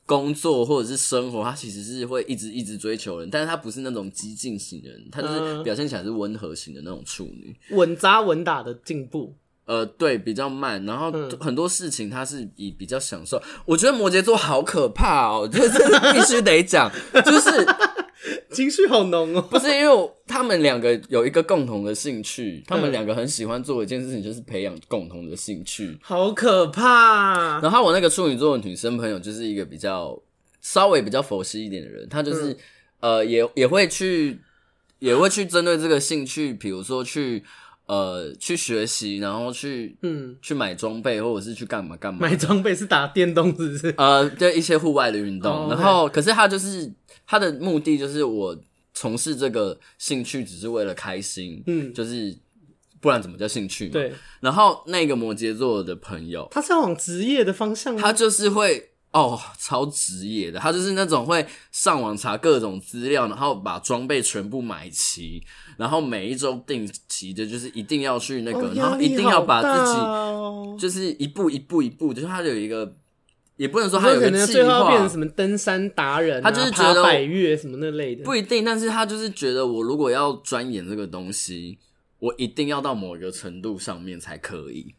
[0.07, 9.35] 工作或者是生活，他其实是会一直一直追求人，但是他不是那种激进型的人，他就是表现起来是温和型的那种处女，稳扎稳打的进步。
[9.67, 13.43] 呃，对，比较慢，然后很多事情他是以比较享受。
[13.65, 15.79] 我觉得摩羯座好可怕哦，就是
[16.13, 16.91] 必须得讲，
[17.25, 17.67] 就是。
[18.51, 27.61] 情绪好浓哦， 不是因为他们两个有一个共同的兴趣，他们两个很喜欢做一件事情，就是培养共同的兴趣，好可怕。
[27.61, 30.19] 然后我那个处女座的女生朋友就是一个比较
[30.63, 32.53] 稍微比较佛系一点的人，她就是、
[33.01, 34.39] 嗯、呃也也会去
[35.01, 37.45] 也会去针对这个兴趣，比如说去
[37.87, 42.21] 呃去学习，然后去嗯去买装备，或者是去干嘛干嘛。
[42.23, 43.95] 买装备是打电动，是不是？
[43.99, 45.53] 呃，对一些户外的运动。
[45.53, 45.73] Oh.
[45.73, 46.91] 然后可是他就是。
[47.27, 48.57] 他的目的就是我
[48.93, 52.37] 从事这个兴趣只是为了开心，嗯，就是
[53.01, 53.93] 不然怎么叫兴趣嘛？
[53.93, 54.13] 对。
[54.41, 58.01] 然后那个摩羯座的朋友，他是要往职业的方向吗？
[58.01, 65.41] 他就是会哦，超职业的，他就是那种会上网查各种资料，然后把装备全部买齐，
[65.77, 72.97] 然后每一周定期的，就是一定要去那个，哦、然后一定要把自己，哦、就是一步一步一步，就是他有一个，
[73.57, 81.79] 也不能说他有个计划，可能最后要变成什么登山达人、啊，他就是觉得百岳什么那类的，不一定，但是他就是觉得我如果要钻研这个东西，
[82.19, 84.95] 我一定要到某一个程度上面才可以。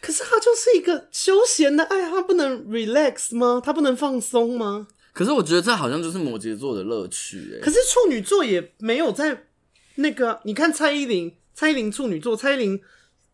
[0.00, 3.60] 可是他就是一个休闲的爱，他不能 relax 吗？
[3.62, 4.88] 他不能放松吗？
[5.12, 7.60] 可是我觉得这好像就是摩羯座的乐趣哎。
[7.60, 9.46] 可是处女座也没有在
[9.96, 12.80] 那个，你看蔡依林，蔡依林处女座，蔡依林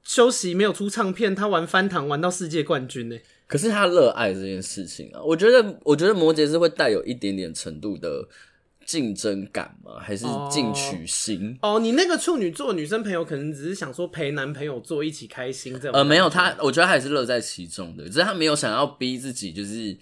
[0.03, 3.17] 休息没有出唱片，她玩翻糖玩到世界冠军呢。
[3.47, 8.29] 可是他热爱这件事情啊，我觉得，我觉得摩羯是会带有一点点程度的。
[8.87, 9.99] 竞争感吗？
[9.99, 11.59] 还是进取心？
[11.61, 15.93] 哦，你那个处女座女生朋友可能只是想说陪男朋友做一起开心这样。
[15.93, 19.97] 呃，没有，他我觉得他也是乐在其中的，只是他没有想要逼自己，就是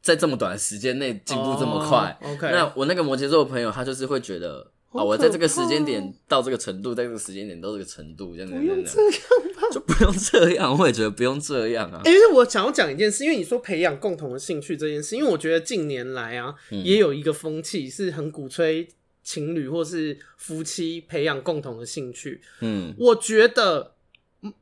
[0.00, 2.16] 在这么短的时间内进步这么快。
[2.22, 4.66] 哦、OK，那我那个摩羯座的朋友，他就是会觉得。
[4.92, 5.04] 啊！
[5.04, 9.20] 我在这个时间点到这个程度，在这个时间点到这个程度，这样子不用这样
[9.54, 9.68] 吧？
[9.72, 12.02] 就不用这样，我也觉得不用这样啊。
[12.04, 18.88] 因为我想要讲一件事，因为你说培养共同的兴趣这件事，因为我觉得近年来啊，嗯、也有一个风气是很鼓吹
[19.22, 22.40] 情侣或是夫妻培养共同的兴趣。
[22.60, 23.94] 嗯，我觉得，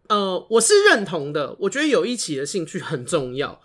[0.08, 1.56] 呃，我是认同的。
[1.60, 3.62] 我觉得有一起的兴趣很重要，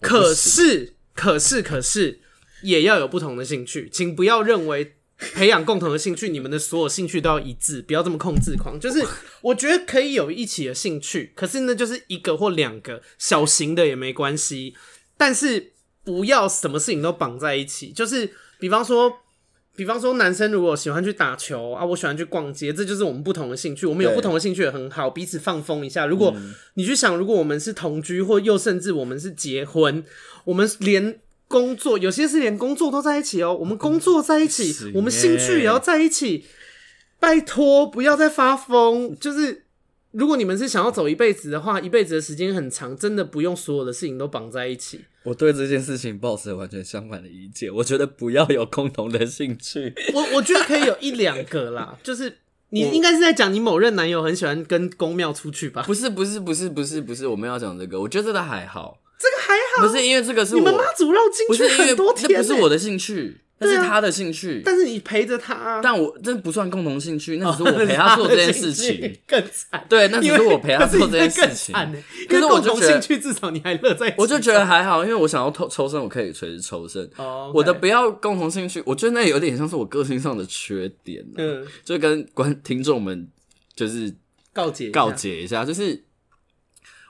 [0.00, 2.20] 可是，可是，可是，
[2.62, 4.94] 也要有不同的兴趣，请不要认为。
[5.16, 8.78] 培养共同的兴趣，你们的所有兴趣都要一致，不要这么控制狂。
[8.80, 9.02] 就是
[9.40, 14.74] 我觉得可以有一起的兴趣，可是呢，就是一个或两个小型的也没关系，
[15.16, 15.72] 但是
[16.02, 17.92] 不要什么事情都绑在一起。
[17.92, 19.20] 就是比方说，
[19.76, 23.86] 比方说男生如果喜欢去打球啊，我喜欢去逛街，这就是我们不同的兴趣。
[23.86, 26.06] 我们有不同的兴趣也很好，彼此放风一下。
[26.06, 26.34] 如果
[26.74, 30.04] 你去想，如果我们是同居，或又甚至我们是结婚，
[30.46, 31.20] 我们连。
[31.48, 36.44] 工作有些是连工作都在一起哦，我们工作在一起，我们兴趣也要在一起。
[37.20, 39.16] 拜托，不要再发疯。
[39.18, 39.64] 就是
[40.10, 45.00] 如果你们是想要走一辈子的话，一辈子的时间很长，真的不用所有的事情都绑在一起。
[45.22, 49.94] 我对这件事情抱持完全相反的意见，我觉得不要有共同的兴趣。
[50.12, 52.36] 我我觉得可以有一两个啦， 就是
[52.68, 55.82] 你应该是在讲你某任男友很喜欢跟宫庙出去吧？
[55.86, 58.98] 不是不是不是不是不是，我们要讲这个，我觉得这个还好。
[59.18, 64.60] 这个还好，不是因为这个是我你们妈祖绕进去很多天，这不是我的兴趣，那是他的兴趣。
[64.64, 69.86] 但是你陪着他，但我这不算共同兴趣，那只是我陪他做这件事情，更惨。
[69.88, 71.74] 对，那只是我陪他做这件事情。
[72.28, 77.08] 可是我就觉得，兴趣至少你还乐在，我就觉得还好，因为我想要抽抽身，我可以随时抽身。
[77.54, 81.24] 我的不要共同兴趣，我觉得那有点像是我个性上的缺点。
[81.36, 83.28] 嗯，就跟观听众们
[83.74, 84.12] 就是
[84.52, 86.04] 告解告解一下，就是。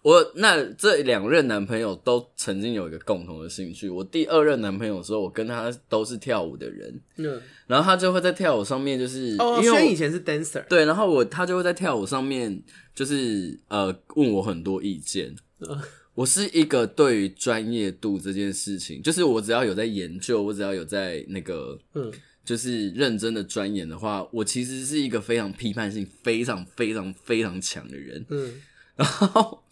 [0.05, 3.89] 我那这两任男朋友都曾经有一个共同的兴趣。
[3.89, 12.63] 我第二任男朋友的时候，我跟他都是跳舞的人，嗯，然后他就会在跳舞上面，就是哦，因为以前是 dancer，对，然后我他就会在跳舞上面，
[12.95, 15.35] 就是呃问我很多意见。
[15.61, 15.81] 嗯，
[16.13, 22.13] 我是一个对于专业度这件事情，就是我只要有在研究，我只要有在那个，嗯，
[22.45, 28.61] 就是认真的钻研的话，我其实是一个非常批判性非常非常非常强的人，嗯，
[28.97, 29.64] 然后。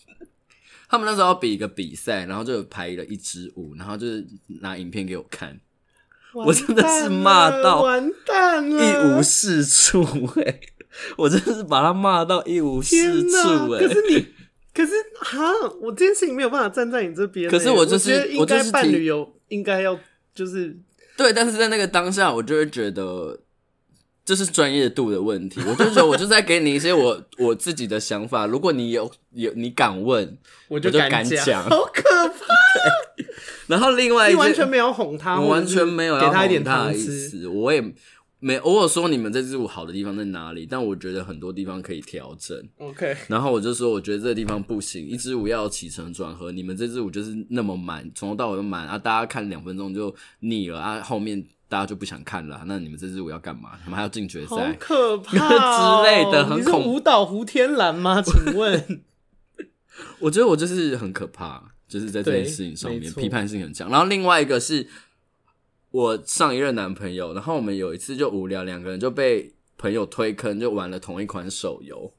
[0.93, 4.27] 他们那时候要比一个比赛，然后就排了一支舞，然后就是
[4.61, 5.59] 拿影片给我看，
[6.35, 10.05] 我真的是骂到完蛋了，一无是处
[10.37, 10.61] 哎！
[11.17, 13.81] 我真的是把他骂到一无是处哎！
[13.81, 14.27] 可是你，
[14.75, 15.51] 可是哈，
[15.81, 17.51] 我这件事情没有办法站在你这边。
[17.51, 19.99] 可是我就是，我觉得应该伴侣有应该要
[20.35, 20.77] 就是
[21.17, 23.41] 对，但是在那个当下，我就会觉得。
[24.25, 28.47] 这是专业度的问题，我就觉得 我就在给你一些我我自己的想法。
[28.47, 31.65] 如果你有有你敢问，我就敢讲。
[31.65, 32.35] 好可 怕！
[33.67, 37.49] 然后另外一，你完全没有哄他，我完全没有要给他一点他的意思。
[37.49, 37.83] 我也
[38.39, 42.57] 没偶尔说你们这支舞好的地方在哪里，但我觉得很多地方可以调整。
[42.79, 51.45] OK，然后我就说我觉得这个地方不行，一支舞要起承转合，你们这支舞就是那么满，从头到尾都满啊，大家看两分钟就腻了啊，后面。
[51.73, 53.79] 大家就不想看了，那你们这支舞要干嘛？
[53.85, 54.77] 你们还要进决赛？
[54.79, 56.93] 可怕、哦、 之类的，很恐怖。
[56.93, 58.21] 舞蹈胡天蓝吗？
[58.21, 59.03] 请问？
[60.19, 63.89] 我觉得我就是很可怕，就是在这件事情上面批判性很强。
[63.89, 64.87] 然后另外一个是
[65.93, 72.13] 我上一任男朋友，然后我们有一次就无聊，两个人就被朋友推坑，就玩了同一款手游。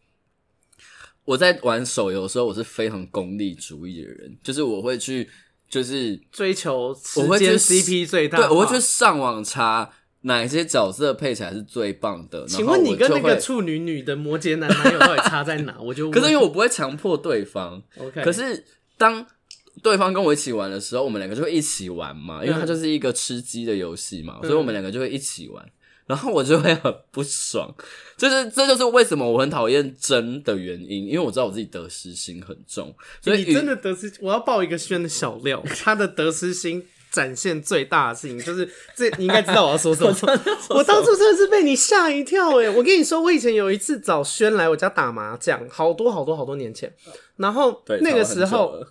[1.25, 5.29] 我在玩手游的时候，我是非常功利主义的人，就是我会去。
[5.73, 9.89] 就是追求时间 CP 最大，对，我会去上网查
[10.21, 12.45] 哪些角色配起来是最棒的。
[12.47, 15.75] 请问你跟那个处女女的摩羯男男友到底差在哪？
[15.81, 17.81] 我就可是因为我不会强迫对方。
[17.97, 18.63] OK，可是
[18.99, 19.25] 当
[19.81, 25.65] 对方跟我一起玩的时候，我们两个就会一起玩嘛，因为它就是一个吃鸡的游戏嘛，嗯、所以我们两个就会一起玩。
[26.05, 27.73] 然后我就会很不爽，
[28.17, 34.11] 就是这就是为什么我很讨厌争的原因，因为我知道我自己得失心很重，所以你真的得失。
[34.19, 40.11] 我要爆一个轩的小料，他的得失心展现最大的事情就是这，你应该知道我要说什么。
[40.71, 46.93] 我，当初真的是被你吓一跳诶，我跟你说，我以前有一次找轩来我家打麻将，好多好多好多年前，
[47.37, 48.85] 然后那个时候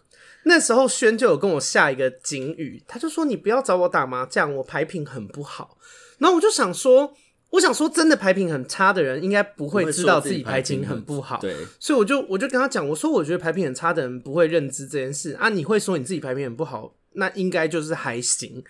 [0.45, 5.77] 那时候轩就有跟我下一个警语，他就说你不要找我打麻将，我牌品很不好。
[6.23, 7.13] 然后我就想说，
[7.51, 11.39] 我想说，真的牌品很差的人，应该不会知道自己牌品很不好。
[11.41, 15.49] 对，所以我就我就跟他讲，我说我觉得牌品很差的人不会认知这件事啊。
[15.49, 18.63] 你会说你自己牌品很不好，那应该就是还行。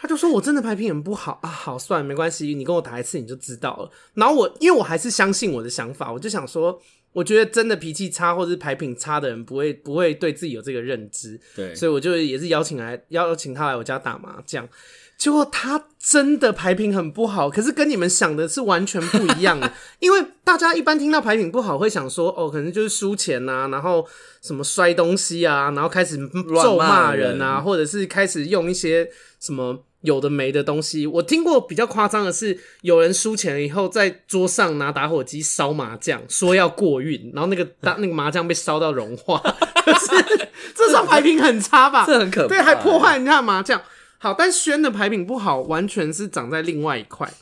[0.00, 3.90] 他就说我真的牌品很不好啊，好，算了，没关系，你跟我打一次你就知道了。
[4.14, 6.80] 然后我因为我还是相信我的想法，我就想说，
[7.12, 11.40] 我觉得真的脾气差或者是牌品差的人不会不会对自己有这个认知。
[11.56, 14.68] 对，所以我就也是邀请来邀请他来我家打麻将。
[15.18, 19.70] 结果他真的牌品很不好，可是跟你们想的是完全不一样的。
[19.98, 24.06] 因为大家一般听到牌品不好，会想说哦，可能就是输钱呐、啊，然后
[24.40, 26.16] 什么摔东西啊，然后开始
[26.62, 31.04] 咒骂人啊，或者是开始用一些什么有的没的东西。
[31.04, 39.38] 我听过比较夸张的是，有人输钱了以后，在桌上拿打火机烧麻将，说要过运，然后那个打那个麻将被烧到融化。
[39.84, 42.04] 可是这算牌品很差吧？
[42.06, 43.82] 这很可怕，对，还破坏人家的麻将。
[44.18, 47.32] 好，但轩的牌品不好，完全是长在另外一块。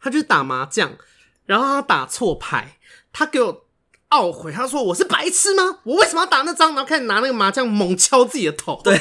[0.00, 0.92] 他就是打麻将，
[1.46, 2.78] 然后他打错牌，
[3.12, 3.64] 他给我
[4.10, 5.80] 懊悔，他说：“我是白痴吗？
[5.84, 8.80] 我为什么要打那张？”然后开始拿那个麻将猛敲自己的头。
[8.84, 8.98] 对，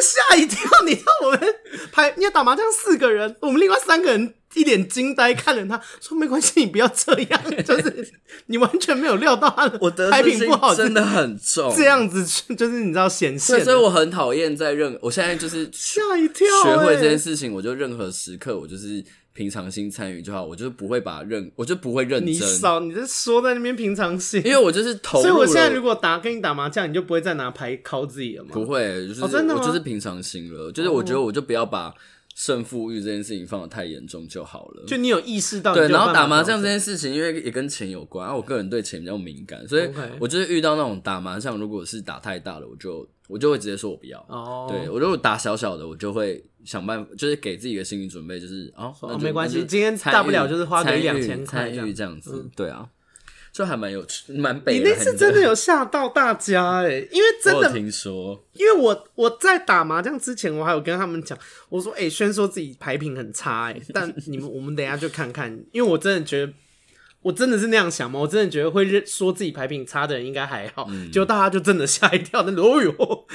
[0.00, 0.68] 吓一跳。
[0.86, 1.40] 你知道我们
[1.92, 4.34] 拍，你要打麻将四个人，我们另外三个人。
[4.54, 8.12] 一脸惊呆看着他说：“没关系，你不要这样，就是
[8.46, 9.78] 你完全没有料到他的
[10.10, 11.72] 牌品不好，真的很重。
[11.76, 12.24] 这样子
[12.56, 22.26] 就是你知道显现，所以我很讨厌在任，我现在就是吓一跳，学会这件事情，我就任何时刻我就是平常心参与就好，我就不会把认，我就不会认真。
[22.26, 25.22] 你少，你这说在那边平常心，因为我就是投入。
[25.22, 28.50] 所以我现在如果打跟你打麻将，你就不会再拿牌考自己了吗？
[28.52, 29.54] 不会，就是、哦、真的？
[29.54, 31.94] 我就是平常心了，就是我觉得我就不要把。
[32.32, 34.84] 胜负欲这件事情放的太严重就好了。
[34.86, 44.18] 就你有意识到，对，然后打麻将这件事情，因为也跟钱有关，啊我个人对钱比较敏感，所以我就是遇到那种打麻将，如果是打太大的，我就我就会直接说我不要。
[44.28, 52.88] 哦，对，我如果打小小的，我就会想办法，就是给自己一个心理准备，就是哦，哦没关系，今天大不了就是花个一两千块参与这样子，嗯、对啊。
[53.52, 54.78] 就还蛮有趣，蛮悲。
[54.78, 61.36] 你那次真的有吓到大家哎、欸，因为真的听说，因为我我在打麻将之前，我还有跟他们讲，
[61.68, 66.52] 我说哎，轩、欸、说自己牌品很差哎、欸，但你们我们等一下就看看，因为我真的觉得，
[67.22, 73.26] 我真的是那样想吗，我真的觉得会认说自己牌品差的人应该还好，结果、嗯、大家就真的吓一跳，那哦哟，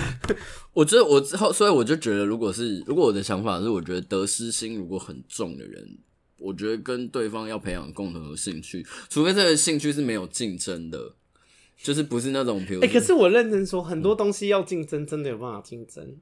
[0.74, 5.98] 我觉得我之后，所以我就觉得，如果是如果我的想法是，我觉得得失心如果很重的人。
[6.38, 11.15] 我觉得跟对方要培养共同的兴趣，除非这个兴趣是没有竞争的，
[11.82, 12.82] 就是不是那种比如。
[12.82, 16.17] 哎、欸，可是我认真说，很多东西要竞争，真的有办法竞争。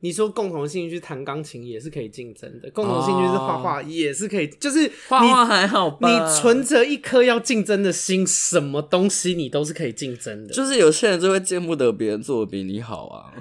[0.00, 6.08] 嗯、你说共同的兴趣弹钢琴也是可以竞争的，共同兴趣是画画也是可以，哦、就是画画还好吧？
[6.08, 10.52] 你存着一颗要竞争的心，什么东西你都是可以竞争的。
[10.52, 13.32] 就是有些人就会见不得别人做的比你好啊，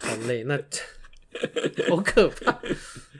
[0.00, 0.58] 好累，那
[1.88, 2.60] 好可怕。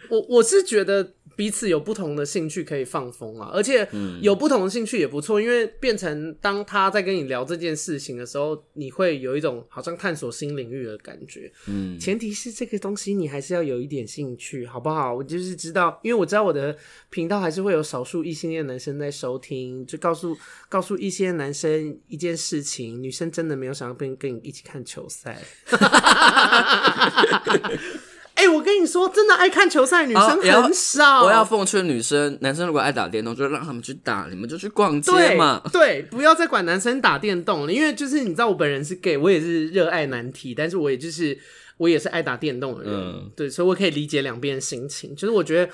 [0.08, 1.12] 我我是觉得。
[1.36, 3.86] 彼此有不同的兴趣可以放风啊，而且
[4.22, 11.52] 有不同的兴趣也不错，因为变成当他在跟你聊这件事情的时候，你会有一种好像探索新领域的感觉。
[11.66, 15.14] 嗯，前提是这个东西你还是要有一点兴趣，好不好？
[15.14, 16.74] 我就是知道，因为我知道我的
[17.10, 20.34] 频道还是会有少数异性恋男生在收听，就告诉
[20.70, 25.42] 告诉异性恋男生一件事情：女生真的没有想要跟跟你一起看球赛。
[28.48, 31.24] 我跟你说，真的爱看球赛女生很少。
[31.24, 35.60] 我要奉劝女生，男生如果爱打电动，就让他们去打，你们就去逛街嘛。
[35.72, 41.38] 对，对，不要再管男生打电动了，因为就是你知道，我本人是 gay，我也是热爱男体，但是我也就是
[41.76, 45.14] 我也是爱打电动的人，嗯、对，所以我可以理解两边的心情。
[45.14, 45.72] 就是我觉得。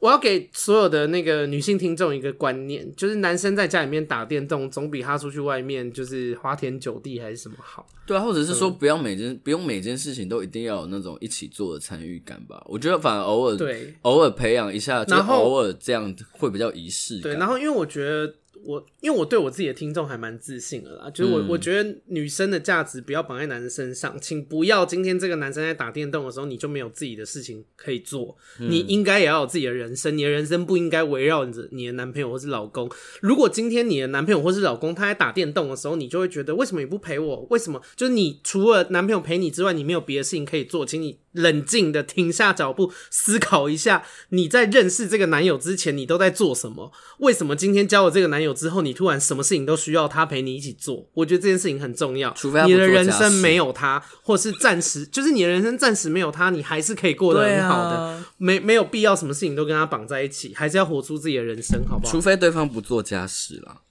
[0.00, 7.86] 我要给所有的那个女性听众一个观念，就是男生在家里面打电动，总比他出去外面就是花天酒地还是什么好。
[8.06, 12.62] 对啊，或者是说不要每件、嗯、不用每件事情都一定要有那种一起做的参与感吧。
[12.66, 17.22] 我觉得反而偶尔对偶尔培养一下，然后偶尔这样会比较仪式感。
[17.22, 18.34] 对，然后因为我觉得。
[18.64, 32.90] 我因为我对我自己的听众还蛮自信的啦，就是我、嗯、我觉得女生的价值不要绑在男生身上，请不要今天这个男生在打电动的时候你就没有自己的事情可以做，嗯、你应该也要有自己的人生，你的人生不应该围绕着你的男朋友或是老公。
[33.20, 37.46] 如果今天你的男朋友或是老公他在打电动的时候，你就会觉得为什么你不陪我？
[37.50, 40.84] 为什么就是你除了男朋友陪你之外，你没有别的事情可以做？
[40.84, 46.92] 请你冷静的停下脚步，思考一下，你在认识这个男友之前，你都在做什么？
[47.18, 51.08] 为什么今天交了这个男友之后，你突然什么事情都需要他陪你一起做？
[51.14, 52.32] 我觉得这件事情很重要。
[52.34, 57.96] 除非你的人生没有他，或是暂时就是你的人生暂时没有他，你还是可以过得很好的。
[57.96, 62.12] 啊、没没有必要什么事情都跟他绑在一起，还是要活出自己的人生，好不好？
[62.12, 63.82] 除非对方不做家事了，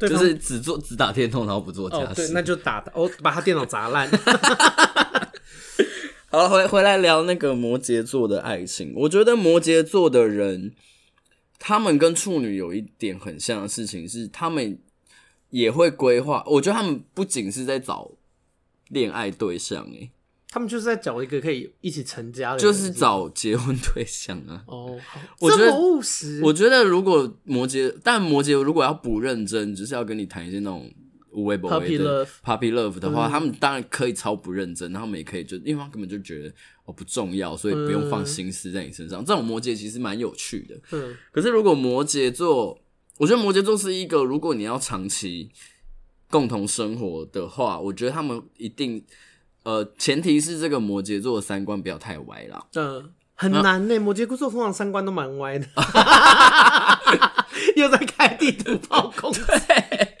[0.00, 2.04] 就是只做只打电动，然后不做家事。
[2.04, 4.08] 哦、对，那就打哦把他电脑砸烂。
[6.32, 8.94] 好，回回来聊那个摩羯座的爱情。
[8.96, 10.72] 我觉得摩羯座的人，
[11.58, 14.78] 他们跟处女有一点很像的事情是，他们
[15.50, 16.42] 也会规划。
[16.46, 18.12] 我觉得他们不仅是在找
[18.88, 20.10] 恋爱对象，诶，
[20.48, 24.64] 他们就是在找一个可以一起成家的，就是找结婚对象啊。
[24.68, 24.98] 哦，
[25.38, 26.40] 我觉得这么务实。
[26.42, 30.90] 我觉得如果摩羯，但摩羯如果要不认真，只是要跟你谈一些那种。
[31.32, 36.52] 无微不微的 puppy love 的话，嗯、他们当然可以超不认真，然后他们也可以就，因为他根本就觉得
[36.84, 39.22] 哦不重要，所以不用放心思在你身上。
[39.22, 40.78] 嗯、这种摩羯其实蛮有趣的。
[40.92, 42.78] 嗯，可是如果摩羯座，
[43.18, 45.50] 我觉得摩羯座是一个，如果你要长期
[46.30, 49.04] 共同生活的话，我觉得他们一定，
[49.62, 52.66] 呃，前提是这个摩羯座的三观不要太歪啦。
[52.74, 55.66] 嗯，很难呢，啊、摩羯座通常三观都蛮歪的。
[57.76, 59.32] 又在开地图炮攻。
[59.32, 60.11] 对。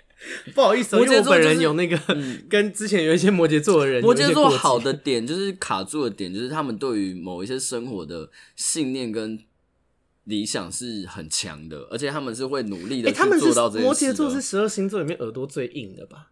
[0.54, 9.38] 不好意思，摩羯座、就是、我本人有那个、嗯、 跟之前有一些摩羯座的人，摩羯座好的点就是卡住的点，就是他们对于某一些生活的信念跟
[10.24, 13.84] 理想是很强的，而且他们是会努力的去做到这些。
[13.84, 16.30] 摩羯座是十二星座里面耳朵最硬的吧？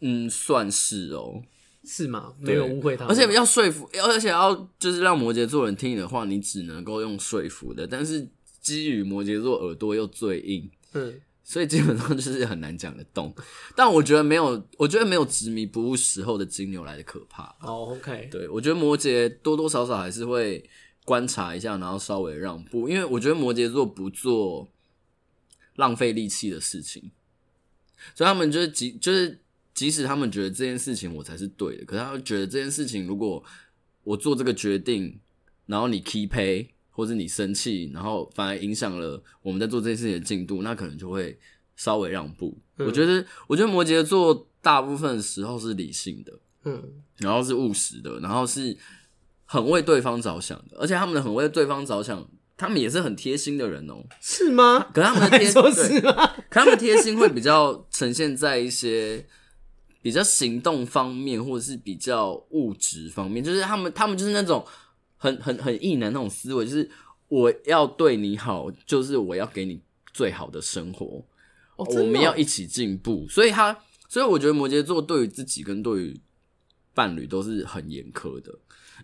[0.00, 1.42] 嗯，算是哦，
[1.84, 2.34] 是吗？
[2.40, 7.86] 没有误会他，而且要说服，而且要就是让摩羯座人听你的话，你只能够用说服的。
[7.86, 8.28] 但是
[8.60, 11.20] 基于摩羯座耳朵又最硬，嗯。
[11.44, 13.34] 所以基本上就是很难讲得动，
[13.76, 17.44] 但我觉得没有，我觉得没有执迷不悟时候的金牛来的可怕。
[17.60, 20.68] 哦、oh，OK，对，我觉得摩羯多多少少还是会
[21.04, 24.70] 观察一下，然后稍微让步，因为我觉得摩羯座不做
[25.76, 27.10] 浪费力气的事情，
[28.14, 29.40] 所以他们就是即就是
[29.74, 33.42] 即使他们觉得这件事情我才是对的，可是他们觉得这件事情如果
[34.04, 35.18] 我做这个决定，
[35.66, 36.68] 然后你 keep pay。
[36.94, 41.36] 或者你生气，然后反而影响了我们在做这件事情的进度，那可能就会
[41.74, 42.54] 稍微让步。
[42.76, 46.32] 嗯、我觉得，我觉得摩羯座大部分的时候是理性的，
[46.64, 46.82] 嗯，
[47.16, 48.76] 然后是务实的，然后是
[49.46, 52.28] 很为对方着想的，而且他们很为对方着想，
[52.58, 54.06] 他们也是很贴心的人哦、喔。
[54.20, 54.86] 是吗？
[54.92, 56.00] 可他们的贴心，
[56.50, 59.26] 可他们贴心会比较呈现在一些
[60.02, 64.62] 比较行动方面，或者是比较物质方面，就是他们，他们就是那种。
[65.22, 66.90] 很很很异男那种思维，就是
[67.28, 69.80] 我要对你好，就是我要给你
[70.12, 71.24] 最好的生活，
[71.76, 73.24] 哦、我们要一起进步。
[73.28, 76.20] 所以他，所以我觉得摩羯座对于自己跟对于
[76.92, 78.52] 伴侣都是很严苛的，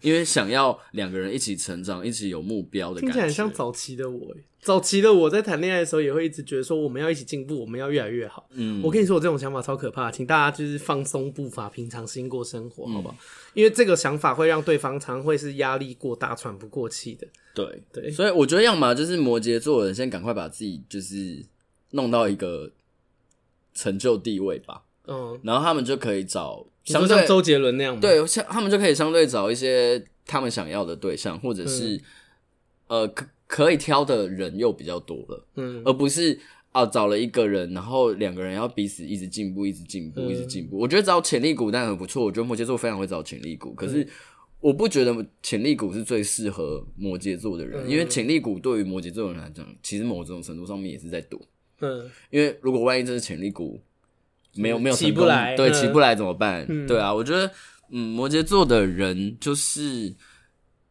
[0.02, 3.06] 因为想要两个人一起成长，一起有目标的感觉。
[3.06, 8.48] 听起来很像早期的我，早期的我在谈恋爱的时候也会一直觉得说我们要一起进步，我们要越来越好。
[8.52, 13.14] 嗯，我跟你说，我这种想法超可怕，请大家就是放松步伐，平常心过生活，好不好？
[13.14, 13.24] 嗯
[13.54, 17.26] 因为这个想法会让对方常会是压力过大、喘不过气的。
[17.54, 21.44] 对对，所以我觉得要么就是摩羯座的人先赶快把自己就是
[21.90, 22.70] 弄到一个
[23.74, 31.96] 成就地位吧，嗯，然后他们就可以找相对像周杰伦那样，对，像他们就可以相对找一些他们想要的对象，或者是、
[32.88, 36.38] 嗯、呃可可以挑的人又比较多了，嗯，而不是。
[36.70, 40.78] 啊，找了一个人，然后两个人要彼此一直进步，一直进步，嗯、一直进步。
[40.78, 43.72] 我觉得找潜力股当然很不错，我觉得摩羯座非常会找潜力股。
[43.72, 44.06] 可是
[44.60, 51.40] 我不觉得潜力股是最适合摩羯座的人，嗯、因为潜力股对于摩羯座的人来讲，其实某种程度上面也是在赌。
[51.80, 53.80] 嗯，因为如果万一这是潜力股，
[54.58, 56.66] 没有没有起不来，对，起不来怎么办？
[56.68, 57.50] 嗯、对啊，我觉得，
[57.90, 60.14] 嗯，摩羯座的人就是。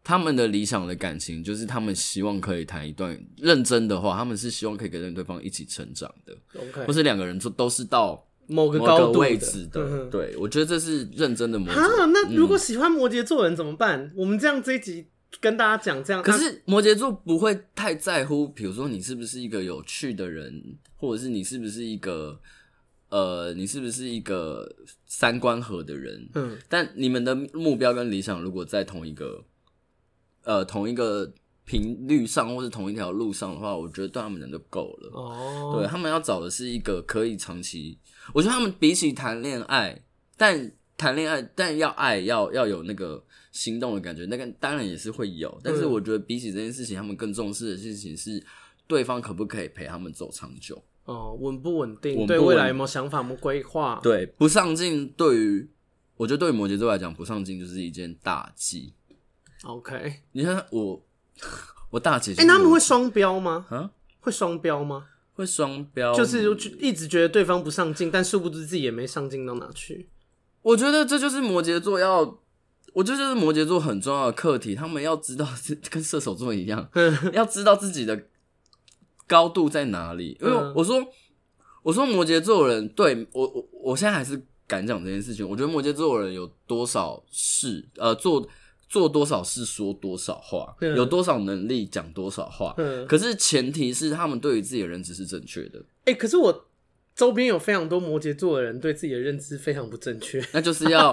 [0.10, 6.86] 他们的理想的感情就是他们希望可以谈一段认真的话，他们是希望可以跟对方一起成长的，Okay.
[6.86, 9.84] 或是两个人都都是到某个高度位置的。
[9.84, 11.78] 的对，我觉得这是认真的摩羯。
[11.78, 14.00] 啊，那如果喜欢摩羯座的人怎么办？
[14.00, 15.08] 嗯、我们这样这一集
[15.42, 22.40] 跟大家讲这样，可是摩羯座不会太在乎，比如说你是不是一个有趣的人，或者是你是不是一个
[23.10, 24.68] 呃，你是不是一个
[25.06, 26.30] 三观合的人？
[26.36, 29.44] 嗯，但你们的目标跟理想如果在同一个。
[30.44, 31.30] 呃，同一个
[31.66, 35.12] 频率上或是同一条路上的话，我觉得对他们人就够了。
[35.12, 38.00] 哦，对他们要找的是一个可以长期，
[38.34, 40.02] 我觉得他们比起谈恋爱，
[40.38, 45.60] 但谈恋爱但要爱要要有那个心动的感觉，那个当然也是会有。
[45.62, 48.42] 但是我觉得比起这件事情，他们更重视的事情是
[48.88, 50.82] 对方可不可以陪他们走长久。
[51.08, 52.16] 哦，稳不稳定？
[52.16, 52.28] 稳不？
[52.28, 53.18] 对未来有没有想法？
[53.18, 54.00] 有没有规划？
[54.02, 55.70] 对，不上进，对于
[56.16, 58.94] 我觉得对于摩羯座来讲，不上进就是一件大忌。
[59.64, 61.04] OK，你看我。
[61.90, 63.66] 我大姐，哎、欸，他们会双标吗？
[63.70, 63.90] 啊，
[64.20, 65.06] 会双标吗？
[65.36, 70.10] 会双标，就是就一直觉得对方不上进，但殊不知自己也没上进到哪去。
[70.64, 72.40] 我觉得这就是摩羯座要，
[72.92, 74.76] 我觉得这是摩羯座很重要的课题。
[74.76, 75.48] 他们要知道，
[75.90, 76.90] 跟射手座一样，
[77.32, 78.28] 要知道自己的
[79.28, 80.38] 高度在哪里。
[80.42, 81.06] 因为我说，
[81.84, 85.48] 我说摩羯座人对我，我我现在还是敢讲这件事情。
[85.48, 88.48] 我觉得摩羯座人有多少事，呃，做。
[88.90, 92.74] 做多少事说多少话，嗯、有多少能力讲多少话。
[92.78, 95.80] 嗯、可是前提是他们对于自己的认知是正确的。
[96.06, 96.68] 哎、欸，可是我
[97.14, 101.12] 周边有非常多摩羯座的人对自己的认知非常不正确，那就是要。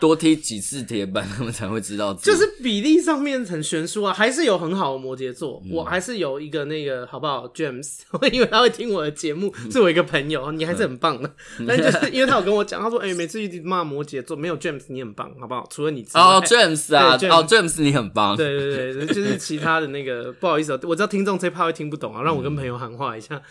[0.00, 2.14] 多踢几次铁板，他们才会知道。
[2.14, 5.60] 就是比例上面很悬殊啊，还是有很好的摩羯座。
[5.64, 8.00] 嗯、我还是有一个那个好不好，James，
[8.32, 11.34] 因为他会听我的节目，是我一个朋友，你还是很棒的。
[11.58, 15.66] 嗯、 但就是因为他有跟我讲，他说：“哎、欸，每次一直骂摩羯座，没有 James 你很棒，好不好？
[15.70, 18.36] 除了你之外。”哦，James 啊，哦，James, 你很棒。
[18.36, 23.34] 对对对，就是其他的那个， 不好意思，我知道听众最怕会听不懂啊，让我跟朋友喊话一下。
[23.36, 23.42] 嗯、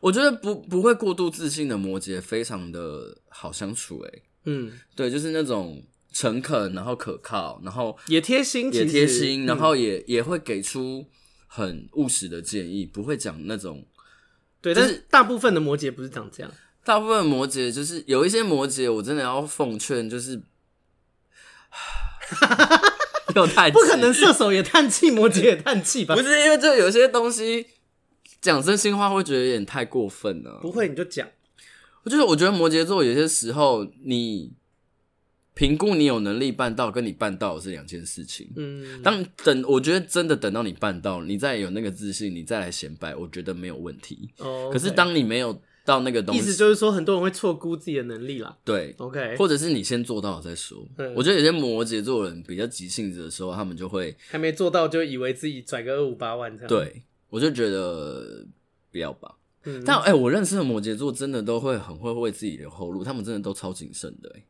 [0.00, 5.82] 我觉得不不会过度自信的摩羯非常的好相处、欸，哎，嗯，对，就是那种。
[6.16, 11.04] 诚恳，然后可靠，然后也贴心，也贴心，然后也也会给出
[11.48, 13.84] 很务实的建议，不会讲那种。
[14.60, 16.52] 对，但是大部分的摩羯不是长这样。
[16.84, 20.40] 大部分摩羯就是有一些摩羯，我真的要奉劝，就是，
[23.34, 26.14] 有太不可能，射手也叹气，摩羯也叹气吧？
[26.14, 27.66] 不是，因为这有些东西
[28.40, 30.60] 讲真心话会觉得有点太过分了。
[30.62, 31.28] 不会，你就讲。
[32.04, 34.52] 我就是我觉得摩羯座有些时候你。
[35.56, 38.50] 评估你有能力办到，跟你办到是两件事情。
[38.56, 44.28] 嗯，当等，我觉得真的等到你办到，你再有那个自信，你再来显摆，我觉得没有问题。
[44.38, 48.58] 哦可是当你没有到那个东西，意思就是说，很多人会错估自己的能力啦。
[48.64, 50.84] 对，OK，或者是你先做到了再说。
[50.96, 56.68] 嗯，我觉得有些摩羯座人比较急性子的时候，他们就会还没做到，就以为自己拽个二五八万这样。
[56.68, 58.44] 对，我就觉得
[58.90, 59.36] 不要吧。
[59.64, 64.44] 嗯，但哎、欸，我认识的摩羯座真的都会很会为自己留后路，他们真的都超谨慎的、欸。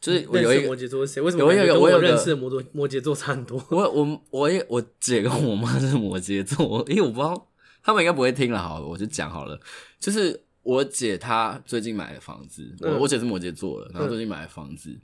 [0.00, 1.20] 就是我有一个摩羯座是谁？
[1.20, 3.60] 为什么我有我有认识的摩羯摩羯座差很多？
[3.68, 7.50] 我我我也我姐跟我妈是摩羯座，因为我不知道
[7.82, 9.58] 他们应该不会听了，好，我就讲好了。
[9.98, 15.00] 就是我姐她最近买了房子，我、嗯、我姐是摩羯座的，然后最近买了房子，嗯、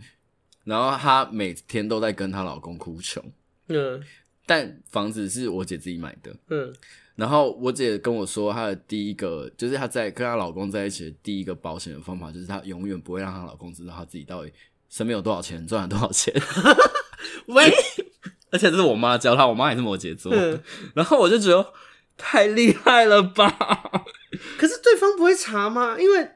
[0.63, 3.21] 然后她每天都在跟她老公哭穷。
[3.67, 4.01] 嗯，
[4.47, 6.37] 但房子是我姐自己买的。
[6.51, 6.73] 嗯，
[7.17, 14.53] 然后我姐跟我说，她的第一个就是她在跟她老公在一起的第一个保险的方法，就是她永远不会让她老公知道她自己到底。
[14.91, 16.33] 身边有多少钱，赚了多少钱？
[17.49, 17.65] 喂，
[18.53, 20.63] 而且这是我妈教她，我妈也是摩羯座，嗯、
[20.95, 21.73] 然后我就觉得
[22.17, 23.49] 太厉害了吧？
[24.57, 25.97] 可是对方不会查吗？
[25.99, 26.31] 因为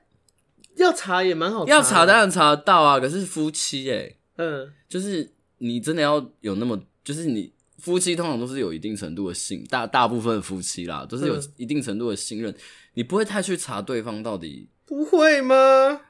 [0.74, 2.98] 要查也蛮好查，要查当然查得到啊。
[2.98, 7.52] 可是夫妻哎、欸，嗯，就是你真的要有那么，就是你
[7.88, 12.56] 夫妻通常都是有一定程度的信，大大部分的夫妻啦，都是有一定程度的信任，嗯、
[12.92, 16.02] 你不会太去查对方到底不会吗？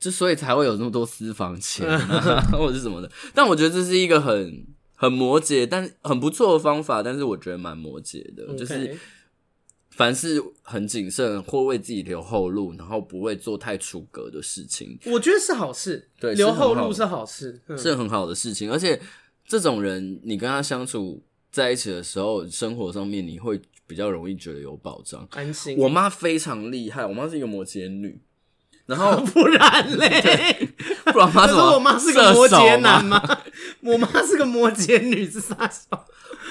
[0.00, 7.00] 之所以才会有那么多私房钱啊， 或者是什么的，但我觉得这是一个很很摩羯，但很不错的方法。
[7.00, 8.56] 但是我觉得蛮摩羯的，Okay.
[8.56, 8.98] 就是
[9.90, 14.98] 凡事很谨慎，或为自己留后路，然后不会做太出格的事情。
[15.06, 18.70] 我觉得是好事，对，留后路是好事，是很好的事情。
[18.70, 19.00] 而且
[19.46, 25.76] 这种人，你跟他相处在一起的时候，生活上面你会比较容易觉得有保障、安心。
[25.78, 28.20] 我妈非常厉害，我妈是一个摩羯女。
[28.86, 30.68] 然后 不然嘞？
[31.10, 33.40] 不然妈说我妈是个摩羯男吗？
[33.80, 35.98] 我妈是个摩羯女，是啥手？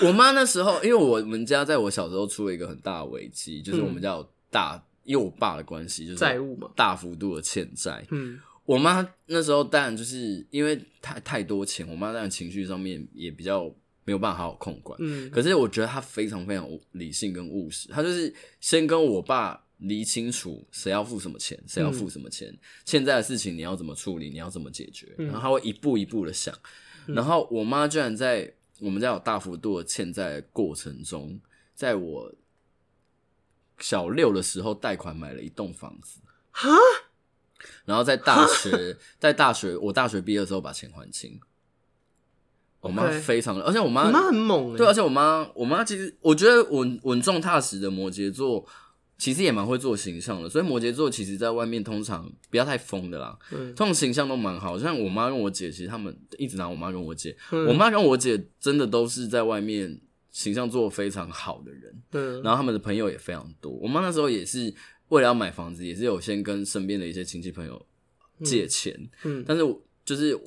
[0.02, 8.04] 我妈那时候，因为我们家在我小时候出了一个很大的危机，就是我们家有大，嗯、因为我爸的关系，就是债务嘛，大幅度的欠债。
[8.10, 13.66] 嗯，我妈那时候当然就是因为太太多钱，我妈当然情绪上面也比较
[14.05, 14.97] 没有办法好好控管。
[15.01, 19.61] 嗯，可是我觉得她非常非常理性跟务实，她就是先跟我爸。
[19.80, 26.55] 理清楚谁要付什么钱，谁要付什么钱，嗯、欠债的事情你要怎么处理，你要怎么解决，嗯、然后她会一步一步的想。
[27.07, 28.49] 嗯、然后我妈居然在
[28.80, 31.38] 我们家有大幅度的欠债的过程中，
[31.76, 32.34] 在我
[33.80, 36.22] 小六的时候贷款买了一栋房子。
[36.51, 36.70] 哈？
[37.86, 41.39] 然后在大学，在大学，我大学毕业的时候把钱还清。
[42.82, 48.66] 我妈非常的，而且我妈，妈很猛、欸，对，而且我妈，我妈其实我觉得稳稳重踏实的摩羯座，
[49.18, 50.49] 其实也蛮会做形象的。
[50.49, 54.78] 所以摩羯座其实在外面通常不要太疯的啦，嗯，通常形象都蛮好。
[54.78, 60.01] 像我妈跟我姐，其实他们一直拿我妈跟我姐，嗯、我妈跟我姐真的都是在外面
[60.32, 63.72] 形象做得非常好的人，对，然后他们的朋友也非常多。
[63.72, 64.76] 我妈那时候也是
[65.14, 67.86] 为了要买房子，也是有先跟身边的一些亲戚朋友
[68.43, 68.93] 借钱，
[69.24, 69.64] 嗯，嗯但是
[70.03, 70.39] 就是。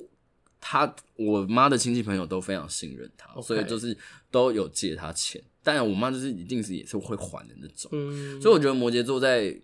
[0.59, 3.41] 他我妈的亲戚朋友都非常信任他，Okay.
[3.43, 3.95] 所以就是
[4.31, 5.41] 都有借他钱。
[5.61, 7.89] 当然，我妈就是一定是也是会还的那种。
[7.93, 9.55] 嗯，所以我觉得摩羯座在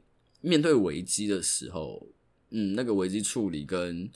[0.42, 2.08] 面对危机的时候，
[2.52, 4.08] 嗯，那个危机处理跟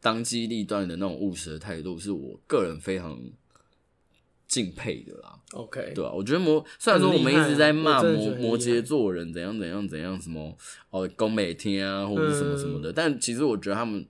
[0.00, 3.18] 当机立断的那种务实的态度，是我个人非常
[4.52, 5.38] 敬佩的啦。
[5.52, 10.56] OK，对啊，我觉得摩虽然说我们一直在骂摩摩羯座人怎样怎样怎样什么
[10.90, 14.06] 哦，讲每天啊或者什么什么的，嗯、但其实我觉得他们。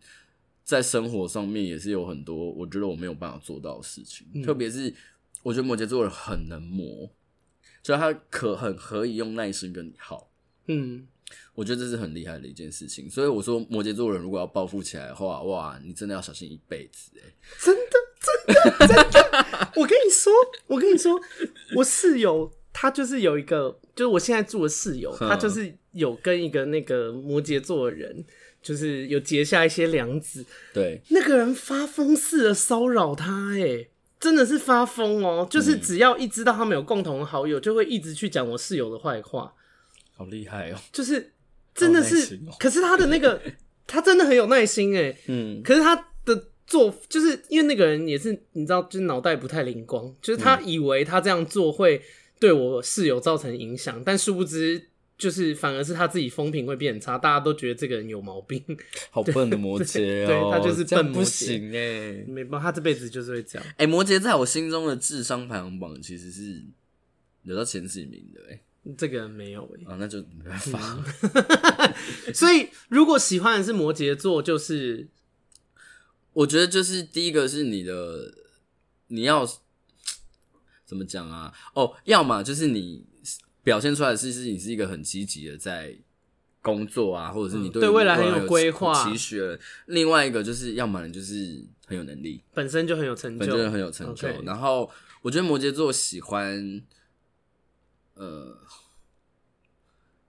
[0.65, 4.25] 在生活上面也是有很多，我觉得我没有办法做到的事情。
[4.33, 4.95] 嗯、特别是
[5.43, 7.11] 我觉得摩羯座人很能磨，
[7.83, 10.31] 所以他可很可以用耐心跟你耗。
[10.69, 11.07] 嗯，
[11.55, 13.11] 我觉得这是很厉害的一件事情。
[13.11, 17.35] 所以我说摩羯座人如果要报复起来的话，哇，你真的要小心一辈子哎！
[17.61, 17.83] 真的，
[18.47, 19.22] 真的，真的！
[19.77, 20.33] 我跟你说，
[20.67, 21.21] 我跟你说，
[21.77, 28.25] 我室友他就是有一个，就是我现在住的室友，他就是有跟一个那个摩羯座的人。
[28.63, 33.89] 就是有结下一些梁子，对，那个人发疯似的骚扰他，哎，
[34.21, 35.45] 真的是发疯哦！
[35.51, 39.53] 就是只要一知道他们有共同的好友，就会一直去讲我室友的坏话，
[40.17, 40.79] 好厉害哦！
[40.93, 41.33] 就是
[41.75, 43.43] 真的是，哦、可是他的那个
[43.85, 52.01] 他真的很有耐心，哎，嗯，可是他的做，就是因为那个人也是你知道，就是脑袋不太灵光，就是他以为他这样做会
[52.41, 54.89] 对我室友造成影响，但殊不知。
[55.19, 58.61] 就是反而是他自己风评会变差，大家都觉得这个人有毛病，
[59.11, 63.65] 好笨的摩羯哦、喔，对，他就是笨不行哎、欸，没办法，他这辈子就是会这样。
[63.75, 66.61] 哎、欸，摩羯在我心中的智商排行榜其实是
[67.45, 71.05] 有到前几名的哎、欸，这个人没有哎、欸，啊，那就没办法。
[71.21, 75.07] 嗯、 所以如果喜欢的是摩羯座，就是
[76.33, 78.33] 我觉得就是第一个是你的，
[79.09, 79.47] 你要
[80.85, 81.53] 怎么讲啊？
[81.75, 83.07] 哦，要么就是你。
[83.65, 85.97] 表现出来的是，是你是一个很积极的在
[86.61, 89.41] 工作啊，或者是你对对未来很有规划、期许。
[89.87, 94.27] 另外一个就是，要么你就是很有能力，本身就很有成就，本身就很有成就。
[94.43, 94.91] 然后，
[95.23, 96.83] 我觉得摩羯座喜欢，
[98.15, 98.59] 呃，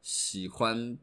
[0.03, 0.95] 喜欢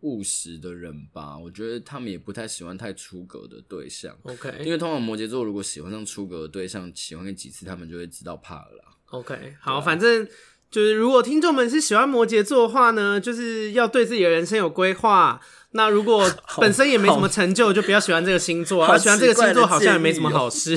[0.00, 1.36] 务实的人吧。
[1.38, 4.16] 我觉得他们也不太喜欢太出格的对象。
[4.22, 8.84] OK，因为通常摩羯座如果喜欢上出格的对象，喜欢个几次，他们就会知道怕了啦。
[9.10, 10.28] OK，好，啊、反正。
[10.68, 15.40] 就是如果听众们是喜欢摩羯座的话呢，就是要对自己的人生有规划。
[15.70, 16.28] 那如果
[16.58, 18.98] 本身也没什么成就，就不要喜欢这个星座啊。
[18.98, 20.76] 喜欢这个星座好像也没什么好事。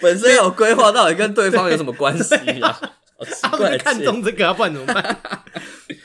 [0.00, 2.80] 本身有规划，到底跟对方有什么关系啊？
[3.42, 5.20] 他们看中这个，要不然怎么办？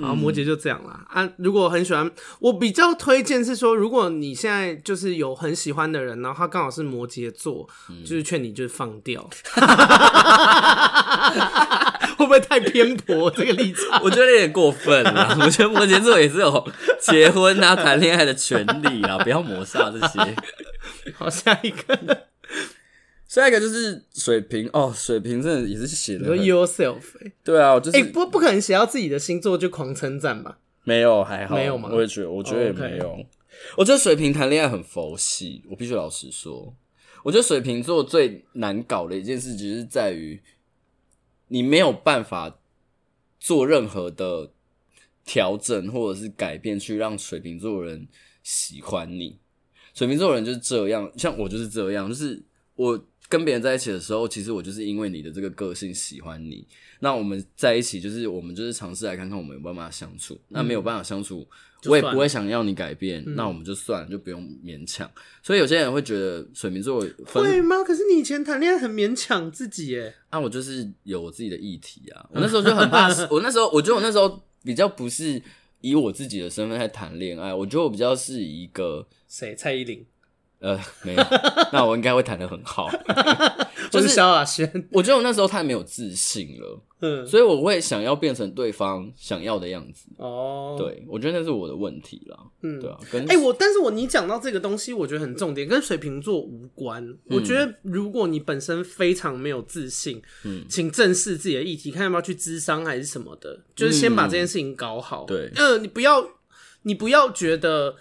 [0.00, 1.04] 好，摩羯就这样啦。
[1.08, 7.68] 啊，如果很喜欢，我比较推荐是说，如果你现在就是有很喜欢的人，然后他刚好是摩羯座，
[8.04, 9.28] 就是劝你就是放掉。
[12.16, 14.00] 会不会太偏颇这个立场？
[14.02, 15.36] 我觉得有点过分了。
[15.40, 16.66] 我觉得摩羯座也是有
[16.98, 20.34] 结婚啊、谈恋爱的权利啊，不要抹杀这些。
[21.18, 21.98] 好，下一个，
[23.28, 24.92] 下一个就是水瓶哦。
[24.94, 27.02] 水瓶真的也是写的说 yourself，
[27.44, 30.58] 对啊，我就是、欸、不不可能写到自己的星座就狂称赞吧？
[30.84, 31.88] 没有，还好，没有吗？
[31.92, 33.08] 我也觉得，我觉得也没有。
[33.08, 33.26] Oh, okay.
[33.76, 36.74] 我觉得水瓶谈恋爱很佛系，我必须老实说。
[37.22, 40.40] 我觉得水瓶座最难搞的一件事，就是在于。
[41.48, 42.58] 你没有办法
[43.38, 44.50] 做任何的
[45.24, 48.08] 调整或者是改变，去让水瓶座的人
[48.42, 49.38] 喜欢你。
[49.94, 52.42] 水瓶座的人就是这样，像我就是这样，就是
[52.74, 56.66] 我跟别人在一起的时候，其实我就是因为你的这个个性喜欢你。
[57.00, 60.38] 那我们在一起，就是我们就是尝试来看看我们有办法相处。
[60.48, 61.46] 那没有办法相处。
[61.84, 65.08] 我也不会想要你改变，嗯、那我们就算了，就不用勉强。
[65.40, 67.84] 所以有些人会觉得水瓶座会吗？
[67.84, 70.12] 可是你以前谈恋爱很勉强自己耶。
[70.30, 72.28] 啊，我就是有我自己的议题啊。
[72.32, 75.40] 我 那时候就很怕，我那时候我觉得我那时候比较不是
[75.80, 79.54] 以我自己的身份在谈恋爱，我觉得我比较是一个谁？
[79.54, 80.04] 蔡依林。
[80.58, 81.22] 呃，没有，
[81.72, 82.88] 那我应该会弹的很好。
[83.90, 90.08] 就是萧亚轩，我觉得我那时候太没有自信了， 嗯，所以我会想要变成对方想要的样子。
[90.16, 92.36] 哦，对，我觉得那是我的问题啦。
[92.62, 97.06] 嗯，对啊，跟哎、欸，我但是我你讲到这个东西，我觉得很重点，跟水瓶座无关。
[97.06, 105.24] 嗯、我觉得如果你本身非常没有自信，嗯，请正视自己的议题，看要不要去咨商还是什么的，就是先把这件事情搞好。
[105.26, 106.26] 对，呃，你不要，
[106.82, 107.94] 你不要觉得。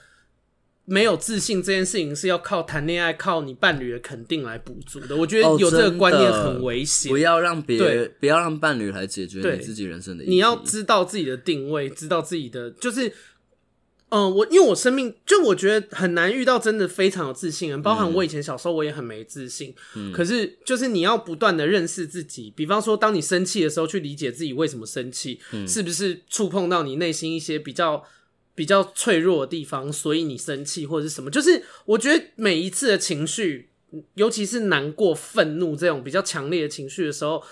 [0.86, 5.16] 没有自信这件事情是要靠谈恋爱、靠你伴侣的肯定来补足的。
[5.16, 10.24] 我觉得有这个观念很危险，不要让别人，不要让伴侣来解决你自己人生的。
[10.24, 13.12] 你要知道自己的定位，知道自己的就是。
[14.10, 19.74] 嗯、呃，我因为我生命就我觉得很难遇到真的非常有自信的人，包含我以前小时候我也很没自信。
[19.96, 28.06] 嗯，可是就是你要不断的认识自己，比方说当你生气的时候，去理解自己为什么生气，嗯，是不是触碰到你内心一些比较
[28.56, 31.30] 比较脆弱的地方，所以你生气或者是什么？
[31.30, 33.70] 就是我觉得每一次的情绪，
[34.16, 37.44] 尤其是难过、愤怒这种比较强烈的情绪的时候。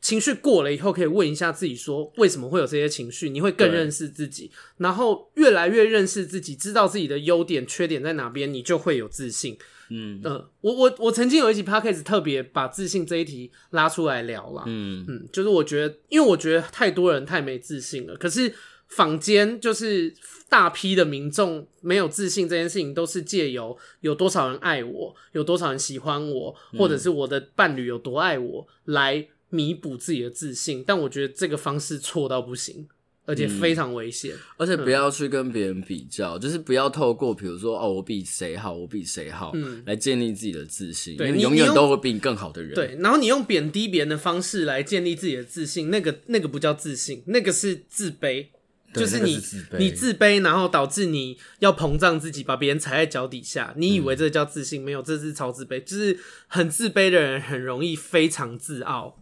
[0.00, 3.30] 情绪过了以后，可以问一下自己说，为什么会有这些情绪？
[3.30, 9.56] 你会更认识自己，然后越来越认识自己，知道自己的优点、缺点在哪边，你就会有自信。
[9.88, 10.20] 嗯
[10.60, 14.64] 我我我曾经有一集 podcast 特别把自信这一题拉出来聊了。
[14.66, 18.14] 嗯嗯，就是我觉得，因为我觉得太多人太没自信了。
[18.16, 18.52] 可是
[18.88, 20.14] 坊间就是
[20.48, 29.28] 大批的民众没有自信这件事情，都是借由有多少人爱我，有多少人喜欢我，或者是我的伴侣有多爱我来。
[29.50, 32.88] 弥补自己的自信，但我觉得这个方式错到不行，
[33.24, 34.38] 而且非常危险，嗯。
[34.56, 41.16] 而且不要去跟别人比较，嗯，就是不要透过比如说哦，我比谁好，我比谁好，嗯，来建立自己的自信。
[41.16, 42.74] 对，因为你永远都会比你更好的人。
[42.74, 48.46] 对，然后你用贬低别人的方式来建立自己的自信，那个那个不叫自信，那个是自卑。
[48.94, 53.74] 就是你，自你自卑，然后导致你要膨胀自己，把别人踩在脚底下。
[53.76, 54.82] 你以为这叫自信？
[54.82, 55.82] 嗯，没有，这是超自卑。
[55.82, 59.20] 就是很自卑的人，很容易非常自傲。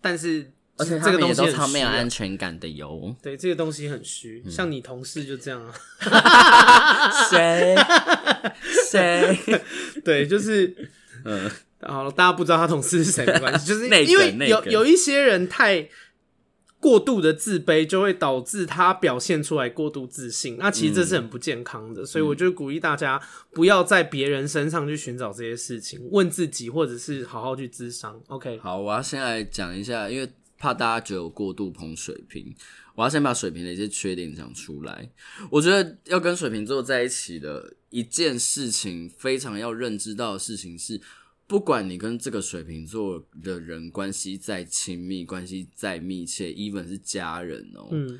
[0.00, 3.14] 但是，而且这个东西超没有安全感的哟。
[3.22, 5.72] 对，这个东西很虚，像你同事就这样啊。
[7.30, 7.76] 谁？
[8.90, 9.38] 谁？
[10.04, 10.74] 对，就是，
[11.24, 11.50] 嗯，
[11.82, 15.88] 好了，大家不知道他同事是谁没关系，就是 因为有有一些人太
[16.82, 20.56] 过度的自卑，就会导致他表现出来过度自信。
[20.58, 23.22] 那其实这是很不健康的，所以我就鼓励大家
[23.52, 28.20] 不要在别人身上去寻找这些事情，问自己，或者是好好去咨商。
[28.26, 30.28] OK，好，我要先来讲一下，因为
[30.58, 32.52] 怕大家觉得我过度捧水瓶，
[32.96, 35.08] 我要先把水瓶的一些缺点讲出来。
[35.52, 41.00] 我觉得要跟水瓶座在一起的一件事情，非常要认知到的事情是。
[41.46, 48.18] 不管你跟这个水瓶座的人关系再亲密，关系再密切，even 是家人哦、喔，嗯，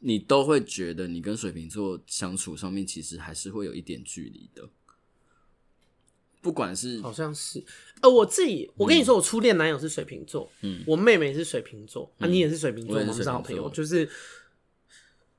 [0.00, 4.68] 你都会觉得你跟水瓶座相处上面其实还是会有一点距离的。
[6.42, 7.64] 不管是好像是，
[8.02, 14.06] 呃，我自己，我跟你说，我初恋男友是水瓶座，嗯，我妹妹是水瓶座，啊，你也是水瓶座，我们是好朋友，就是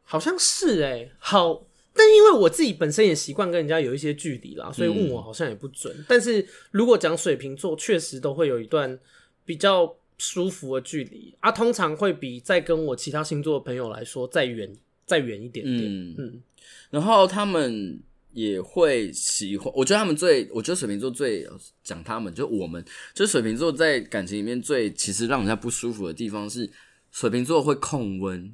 [0.01, 1.67] 好像是哎、欸，好。
[1.97, 5.95] 但因为我自己本身也习惯跟人家有一些距离啦，所以问我好像也不准。
[5.97, 8.99] 嗯、但是如果讲水瓶座，确实都会有一段
[9.45, 14.69] 比较舒服的距离啊，通常会比在跟我其他星座的朋友来说再远
[15.05, 15.85] 再远一点点。
[15.85, 16.41] 嗯嗯。
[16.89, 17.97] 然后他们
[18.33, 21.47] 也会喜欢，我觉得他们最，我觉得水瓶座最
[21.81, 22.83] 讲他们，就我们，
[23.13, 26.69] 就水瓶座在感情里面最其实让人家不舒服的地方是
[27.09, 28.53] 水瓶座会控温，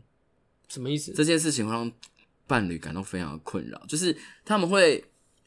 [0.67, 1.11] 什么意思？
[1.13, 1.91] 这件事情会让。
[2.51, 5.01] 伴侣感到非常的困扰，就是他们会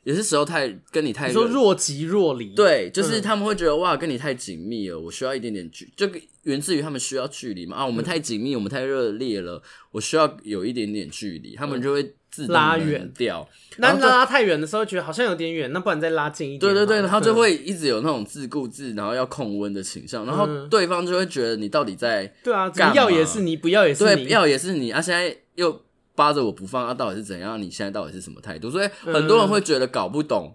[0.05, 6.09] 有些时候太跟你太你说若即若离，对，就是他们会觉得、嗯、哇，跟你太紧密了，我需要一点点距，就
[6.45, 7.77] 源自于他们需要距离嘛。
[7.77, 13.11] 啊，我们太紧密，我们太热烈了，我需要有一点点距离，他们就会自拉远。
[13.15, 13.47] 掉。
[13.77, 16.61] 那拉太远的时候，觉得好像有点远，那不然再拉近一点。
[16.61, 25.85] 对对对，然后就会一直有那种自顾自，然后要控温的倾向，然后对方就会觉得你到底在对啊，要也是你，不要也是你，对，要也是你啊，现在又。
[26.17, 27.61] 扒着我不放，啊，到底是怎样？
[27.61, 28.71] 你现在到底是什么态度？
[28.71, 30.55] 所以很多人会觉得搞不懂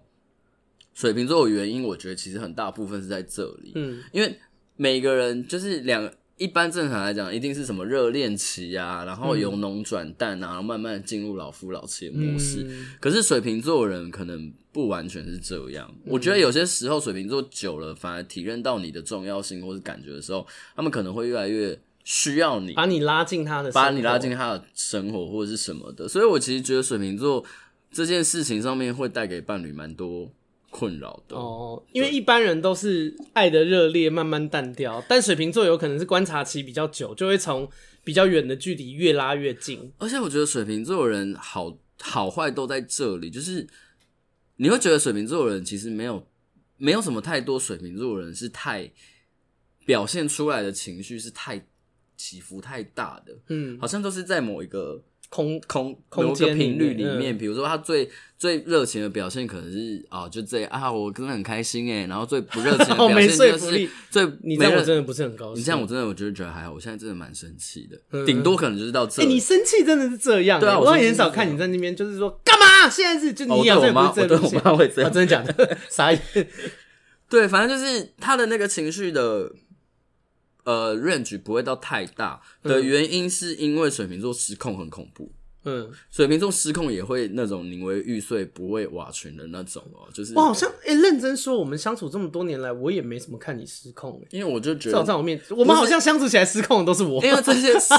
[0.94, 1.82] 水瓶座的原因。
[1.82, 4.38] 我觉得其实很大部分是在这里，嗯，因为
[4.76, 12.64] 每个人就是两一般正常来讲，一定是什么热恋期啊，然后由浓转淡啊，然后慢慢进入老夫老妻的模式。
[12.66, 15.94] 嗯，可是水瓶座的人可能不完全是这样。
[16.06, 21.78] 我觉得有些时候水瓶座久了，反而体认到你的重要性或是感觉的时候，他们可能会越来越。
[22.02, 27.44] 需要你把你拉进他的，把你拉进他的生活或者是什么的，所以我其实觉得水瓶座
[27.92, 30.32] 这件事情上面会带给伴侣蛮多
[30.70, 31.82] 困扰的哦。
[31.92, 37.68] 因为一般人都是爱的热烈慢慢淡掉，但水瓶座有可能是观察期比较久，就会从
[38.02, 39.92] 比较远的距离越拉越近。
[39.98, 43.66] 而且我觉得水瓶座的人好好坏都在这里，就是
[44.56, 46.26] 你会觉得水瓶座的人其实没有
[46.78, 48.90] 没有什么太多，水瓶座的人是太
[49.84, 51.66] 表现出来的情绪是太。
[52.20, 57.38] 起伏太大的，嗯，好像都是在某一个空空空间频率里面。
[57.38, 62.04] 比如说，他最最热情的表现可能是啊，就这样啊，我真的很开心哎。
[62.06, 65.60] 然后最不热情的 表现就是最，你这样我真的不是很高兴。
[65.60, 66.74] 你这样我真的我觉得觉得还好。
[66.74, 69.22] 我现在真的蛮生气的，顶多可能就是到这。
[69.22, 70.60] 哎，你生气真的是这样？
[70.60, 72.66] 对啊，我很少看你在那边，就是说干嘛？
[72.84, 75.78] 啊，现在是就你养这不是这路线，我妈会这样，真的假的？
[75.88, 76.46] 啥意思？
[77.28, 79.48] 对，反正就是他的那个情绪的
[80.64, 85.30] 呃 range 不会到太大的原因，是因为水瓶座失控很恐怖。
[85.62, 97.94] 嗯，水瓶座失控也会那种宁为玉碎不为瓦全的那种哦，就是我好像哎、欸，认真说，我们相处这么多年来，我也没怎么看你失控，因为我就觉得在我面，我们好像相处起来失控的都是我，因为 这些失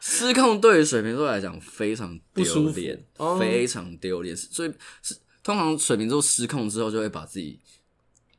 [0.00, 3.04] 失控对于水瓶座来讲非常丢脸，
[3.38, 7.60] 非常丢脸，所以是通常水瓶座失控之后就会把自己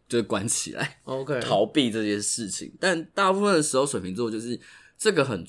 [0.08, 2.74] 就会关起来，OK，逃避这些事情。
[2.80, 4.60] 但大部分的时候，水瓶座就是
[4.98, 5.46] 这个很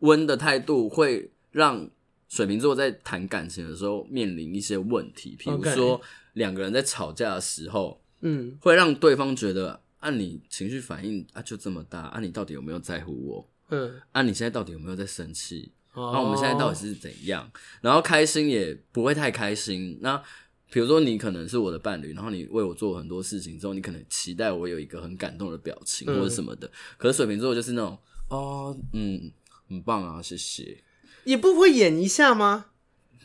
[0.00, 1.90] 温的态度会让。
[2.30, 5.98] 水瓶座在谈感情的时候面临一些问题，比如说
[6.34, 13.48] 两个人在吵架的时候，嗯，会让对方觉得，啊，你情绪反应啊就这么大，啊，你到底有没有在乎我？
[13.70, 15.72] 嗯，啊，你现在到底有没有在生气？
[15.94, 17.50] 哦，那我们现在到底是怎样？
[17.80, 19.98] 然后开心也不会太开心。
[20.02, 20.22] 那
[20.70, 26.70] 比如说你可能是我的伴侣，然后你为我做很多事情之后，你可能期待我有一个很感动的表情或者什么的。
[26.96, 27.98] 可是水瓶座就是那种，
[28.28, 29.32] 哦，嗯，
[29.68, 30.82] 很棒啊，谢谢。
[31.24, 32.66] 也不会演一下吗？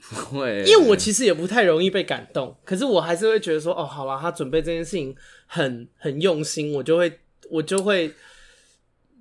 [0.09, 5.15] 不会，因为我其实也不太容易被感动，可是我还是会觉得说，哦，好啦，他准备这件事情
[5.45, 7.19] 很很用心，我就会
[7.49, 8.13] 我就会，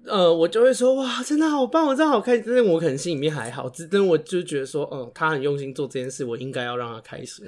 [0.05, 2.43] 呃，我就会说，哇，真的好棒，我真的好开心。
[2.45, 7.47] 但是我可能心里面还好，只但我就觉得说，嗯，他很用心做这件事，我应该要让他开心。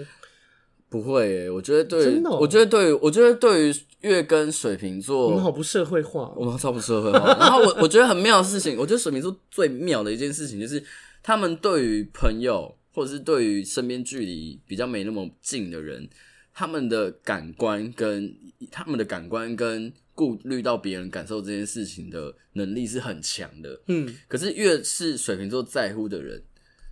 [0.95, 7.36] 不会耶，我觉得对，真的哦，我觉得对，我觉得对于月跟水瓶座，我们好不社会化，我们超不社会化。
[7.38, 10.82] 然后我我觉得很妙的事情，我觉得水瓶座最妙的一件事情就是。
[11.26, 16.07] 他们对于朋友，或者是对于身边距离比较没那么近的人，
[16.53, 18.30] 他们的感官跟
[18.70, 23.80] 他们的感官跟顾虑到别人感受这件事情的能力是很强的。
[23.86, 26.42] 嗯，可是越是水瓶座在乎的人，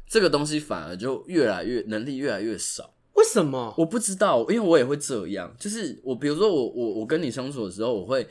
[0.09, 2.95] 这个东西反而就越来越能力越来越少。
[3.23, 3.73] 为什么？
[3.79, 5.55] 我不知道，因为我也会这样。
[5.59, 8.27] 就是我，比如说我我我跟你相处的时候，我会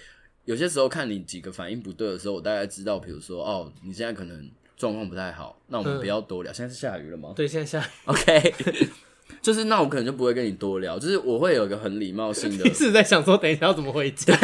[0.45, 4.51] 有些时候看你几个反应不对的时候，我大概知道，比如说哦，你现在可能。
[4.77, 6.51] 状况不太好，那我们不要多聊。
[6.51, 7.33] 嗯、现在是下雨了吗？
[7.35, 7.89] 对，现在下雨。
[8.05, 8.55] OK，
[9.39, 12.63] 就是那我可能就不会跟你多聊，就是我会有一个很礼貌性的。
[12.63, 14.35] 你是在想说，等一下要怎么回家？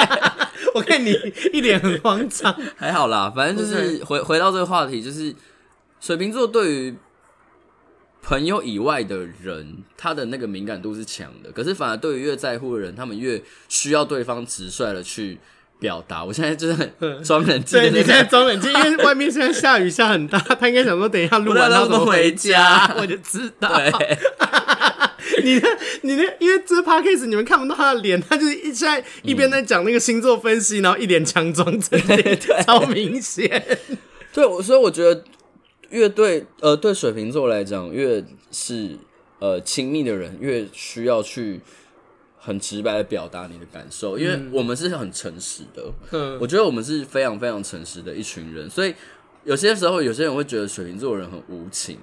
[0.74, 1.10] 我看你
[1.52, 2.50] 一脸很慌张。
[2.76, 5.34] 还好啦，反正就是回回到这个话题，就是
[6.00, 6.96] 水瓶座对于
[8.24, 15.38] 朋友以外的人，他的那个敏感度是强的，可是反而对于越在乎的人，他们越需要对方直率的去。
[15.80, 17.78] 表达，我现在就是很装冷静。
[17.78, 23.68] 对，你现在 装冷静，因为外面现在下雨下很大，他应该想说等一下录完他怎么回家， 我就知道。
[23.76, 24.18] 对
[25.44, 25.68] 你的
[26.02, 33.78] 你的，因为这 podcast 你们看不到他的脸，他就是一现在一边在讲那个星座分析，然后一脸强装镇定，超明显。
[34.32, 35.22] 对，我所以我觉得
[35.94, 38.98] 越对呃对水瓶座来讲，越是
[39.38, 41.60] 呃亲密的人，越需要去。
[42.46, 45.82] 很直白的表达你的感受，因为我们是很诚实的。
[46.10, 48.94] 嗯，我觉得我们是非常非常诚实的一群人，所以
[49.44, 51.96] 有些时候有些人会觉得水瓶座的人很无情，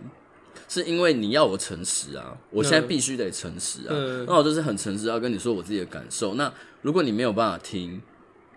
[0.67, 6.33] 是因为你要我诚实啊，我现在必须得诚实啊，嗯，那我就是很诚实要跟你说我自己的感受。
[6.33, 8.01] 那如果你没有办法听，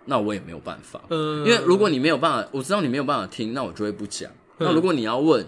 [0.07, 1.03] 那我也没有办法。
[1.11, 4.31] 嗯，因为如果你没有办法，我知道你没有办法听，那我就会不讲。
[4.59, 5.47] 那如果你要问，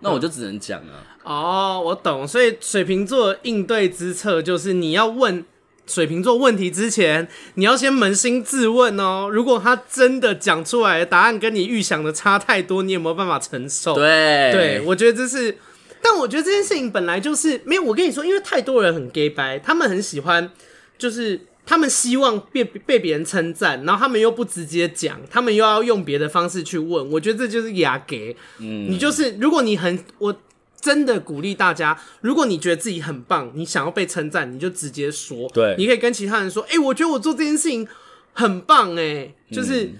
[0.00, 1.04] 那我就只能讲啊。
[1.24, 2.26] 哦，我懂。
[2.26, 5.44] 所以水瓶座应对之策就是你要问。
[5.84, 9.28] 水瓶座问题之前，你要先扪心自问哦。
[9.30, 13.92] 如果他真的讲出来的答案跟你预想的差太多，你有没有办法承受？
[13.92, 15.58] 对，对我觉得这是，
[16.00, 17.82] 但我觉得这件事情本来就是没有。
[17.82, 20.48] 我跟你说，因为太多人很 gay 白，他们很喜欢，
[20.96, 27.10] 就是他们希望被被别人称赞，然后他们又不直接讲，他们又要用别的方式去问。
[27.10, 28.36] 我觉得这就是雅给。
[28.58, 30.34] 嗯，你就是如果你很我。
[30.82, 35.48] 真的鼓励大家，如果你觉得自己很棒，你想要被称赞，你就直接说。
[35.54, 37.86] 对，你可以跟其他人说：“哎、欸，我觉得我做这件事情
[38.32, 39.92] 很棒。”哎，就是、嗯、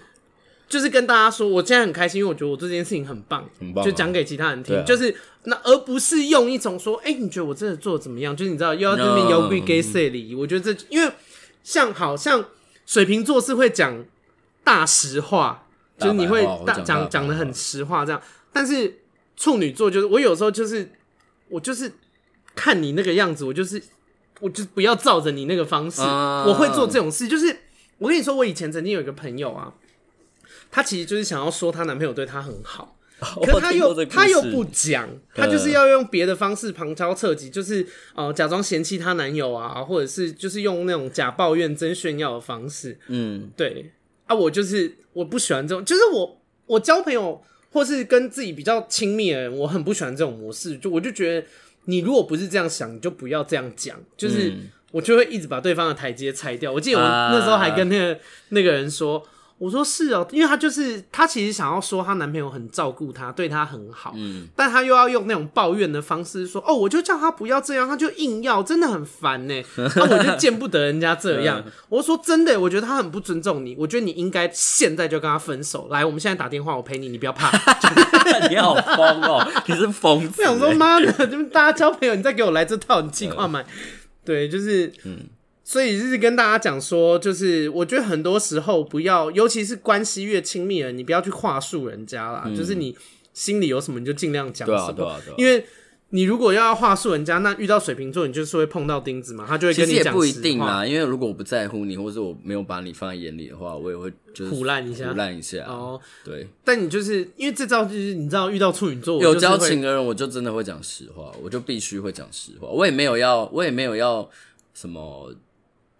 [0.69, 4.77] 就是跟大家说，我现在很开心，因为我觉得我做这件事情很棒，很棒、啊，就讲给其他人听。
[4.77, 10.35] 啊、就是那而不是用一种说：“哎、欸，你觉得我真的做的怎么样？”就是你知道，又要这边摇柜给谁礼？
[10.35, 11.09] 我觉得这因为
[11.63, 12.45] 像好像
[12.87, 14.05] 水瓶座是会讲
[14.65, 15.67] 大实话，
[15.99, 18.99] 就是你会大讲讲的很实话这样，但是。
[19.35, 20.93] 处女座就是我有时候就是
[21.49, 21.91] 我就是
[22.55, 23.83] 看你那个样子，我就是
[24.41, 27.27] 我就不要照着你那个方式，啊、我会做这种事。
[27.27, 27.57] 就是
[27.99, 29.73] 我跟你说，我以前曾经有一个朋友啊，
[30.71, 32.95] 她其实就是想要说她男朋友对她很好，
[33.45, 42.99] 可是她又她又不讲，她就是要用别的方式旁敲侧击，就是呃假装嫌弃她男友啊，或者是就是用那种假抱怨真炫耀的方式。
[43.09, 43.93] 嗯，对
[44.27, 47.43] 啊，我就是我不喜欢这种，就是我我交朋友。
[47.75, 50.77] 或是跟自己比较亲密的人，我很不喜欢这种模式。
[50.77, 51.47] 就我就觉得
[51.87, 54.53] 你如果不是这样想，你就不要这样讲，就是
[54.91, 56.71] 我就会一直把对方的台阶拆掉。
[56.71, 58.21] 我记得我那时候还跟那个、啊、
[58.51, 59.27] 那个人说。
[59.63, 69.55] 我说是哦，因为她就是她，其实想要说她男朋友很照顾她，对她很好，嗯，但她又要用那种抱怨的方式说，哦，我就叫她不要这样，她就硬要，真的很烦呢。
[69.95, 71.63] 那我就见不得人家这样。
[71.89, 75.87] 我说真的，我觉得他很不尊重你，我觉得你应该现在就跟他分手。
[75.91, 77.49] 来，我们现在打电话，我陪你，你不要怕。
[78.51, 80.43] 你好疯哦，你是疯子。
[80.43, 83.65] 我想说妈的，就是大家交朋友，你再给我来这套，你计划买。
[84.25, 85.21] 对，就是嗯。
[85.65, 92.43] 所以就是跟大家讲说，就是我觉得很多时候不要，尤其是关系越亲密了，你不要去话术人家啦。
[92.47, 92.97] 嗯、就是你
[93.33, 94.93] 心里有什么，你就尽量讲什么。
[94.93, 95.35] 对啊，对啊，对啊。
[95.39, 95.65] 因为
[96.11, 99.99] 你如果要话术人家，那遇到水瓶座，你就是会碰到钉子嘛，他就会跟你讲。
[99.99, 105.65] 其实也不一定啦，因为如果我不在乎你，或者我没有把你放在眼里的话，我也会就是胡烂一下，胡烂一下。
[105.69, 106.49] 哦，对。
[106.65, 112.67] 但你就是因为这招，就是你知道，遇到处女座有交情的人，我就真的会讲实话，我就必须会讲实话。
[112.69, 114.29] 我也没有要，我也没有要
[114.75, 115.33] 什么。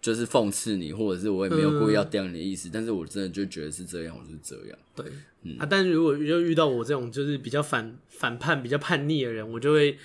[0.03, 4.77] 就是讽刺你，或者是我也没有故意要刁你的意思，嗯、但是我真的就觉得是这样，我就是这样。
[4.93, 5.05] 对，
[5.43, 5.55] 嗯。
[5.57, 9.97] 啊，但是如果就遇到我这种就是比较反反叛、比较叛逆的人，我就会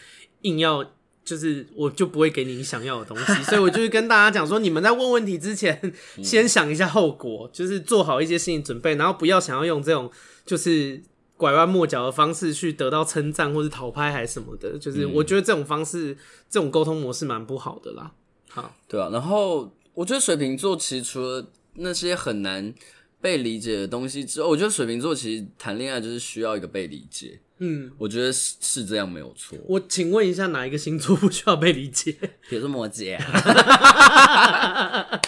[0.42, 0.88] 硬要，
[1.24, 5.92] 就是我就不会给你你想要的东西，所以我就是跟大家讲说，你们在问问题之前，
[6.22, 10.08] 先想一下后果，就是做好一些心理准备，然后不要想要用这种
[10.46, 11.02] 就是
[11.36, 16.16] 拐弯抹角的方式去得到称赞或是讨拍还是什么的，就是我觉得这种方式、
[16.48, 18.12] 这种沟通模式蛮不好的啦。
[18.48, 19.72] 好，对啊，然后。
[19.98, 21.44] 我觉得水瓶座其实除了
[21.74, 22.72] 那些很难
[23.20, 27.40] 被理解的东西之后，我觉得水瓶座其实谈恋爱就是需要一个被理解。
[27.58, 29.58] 嗯，我觉得是是这样没有错。
[29.66, 32.12] 我请问一下，哪一个星座 不需要被理解？
[32.48, 35.20] 比如说摩羯啊，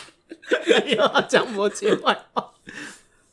[0.87, 2.53] 又要讲摩羯坏话。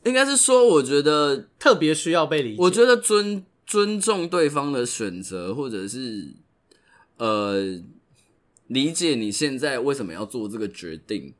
[0.05, 2.63] 应该是说，我觉得特别需要被理解。
[2.63, 6.33] 我觉得尊尊重对方的选择，或者是
[7.17, 7.79] 呃。
[8.67, 11.33] 理解你现在为什么要做这个决定，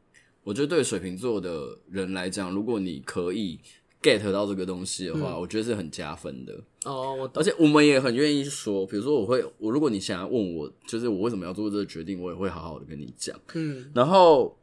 [0.44, 3.60] 我觉得对水瓶座的人来讲，如果你可以
[4.02, 6.54] get 到这个东西的话，嗯、我觉得是很加分的。
[6.86, 13.38] 哦，我而且我们也很愿意说，比如说我会，我如果你想要问我，就是我为什么要做这个决定，我也会好好的跟你讲。
[13.56, 14.58] 嗯，然后，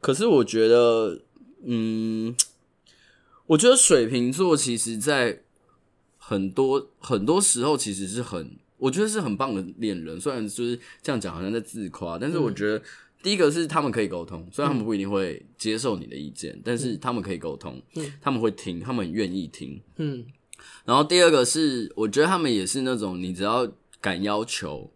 [0.00, 1.20] 可是我觉得，
[1.62, 2.34] 嗯，
[3.46, 5.42] 我觉得水瓶座其实在
[6.18, 8.56] 很多很多时候其实是很。
[8.84, 12.82] 我觉得是很棒的恋人，虽然就是这样讲，好像在自夸，但是我觉得
[13.22, 20.26] 第一个是他们可以沟通，虽然他们不一定会接受你的意见，嗯、但是他们可以沟通，嗯、他们会听，他们很愿意听，嗯。
[20.84, 23.66] 然后第二个是，我觉得他们也是那种，你只要
[24.02, 24.90] 敢要求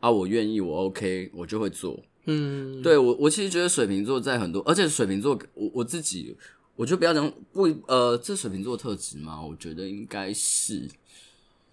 [0.00, 2.82] 啊，我愿意，我 OK，我就会做，嗯。
[2.82, 6.36] 对我，我其实觉得水瓶座在很多，而且水瓶座，我我自己，
[6.76, 10.86] 我就不要讲不，呃，这水瓶座特质嘛，我觉得应该是。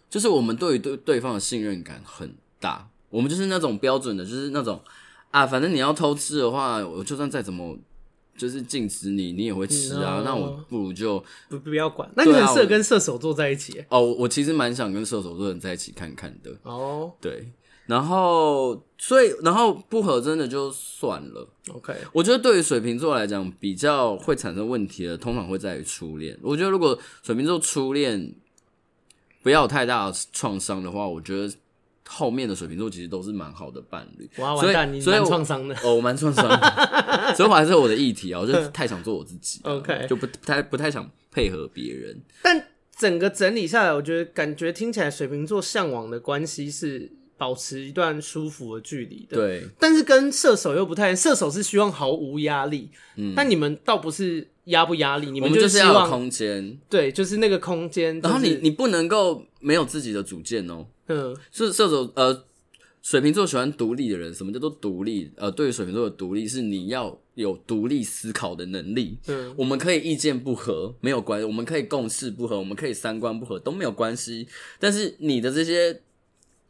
[0.09, 4.81] 就是我们对于对对方的信任感很大，我们就是那种标准的，就是那种
[5.31, 7.77] 啊，反正你要偷吃的话，我就算再怎么
[8.37, 10.21] 就是禁止你，你也会吃啊。
[10.23, 12.09] 那我不如就不不要管。
[12.15, 14.01] 那你很适合跟射手座在一起哦。
[14.01, 17.11] 我其实蛮想跟射手座人在一起看看的哦。
[17.19, 17.51] 对，
[17.85, 21.47] 然后所以然后不合真的就算了。
[21.73, 26.37] OK，我觉得对于水瓶座来讲，比较会产生问题的，通常会在于初恋。
[26.41, 28.33] 我觉得如果水瓶座初恋。
[29.43, 31.53] 不要有太大的创伤的话，我觉得
[32.07, 34.29] 后面的水瓶座其实都是蛮好的伴侣。
[34.37, 36.57] 哇，完蛋，你蛮创伤的哦，我蛮创伤的，
[37.35, 42.21] 所以我还是我的议题啊，我就太想做我自己，OK，就不不太不太想配合别人。
[42.41, 49.67] 但整个整理下来，我觉得感觉听起来水瓶座向往的关系是保持一段舒服的距离的，对。
[49.79, 54.47] 但是跟射手又不太，射手是希望毫无压力，嗯，但你们倒不是。
[54.67, 55.31] 压不压力？
[55.31, 58.19] 你们就是要有空间，对，就是那个空间。
[58.19, 60.85] 然后你你不能够没有自己的主见哦。
[61.07, 62.43] 嗯，是射手呃，
[63.01, 64.33] 水瓶座喜欢独立的人。
[64.35, 65.31] 什么叫做独立？
[65.37, 69.17] 呃，对于水瓶座的独立是你要有独立思考的能力。
[69.27, 74.45] 嗯，我们可以意见不合没有关系，我们可以共事不合，我们可以三观不合都没有关系。
[74.81, 76.01] 但是你的这些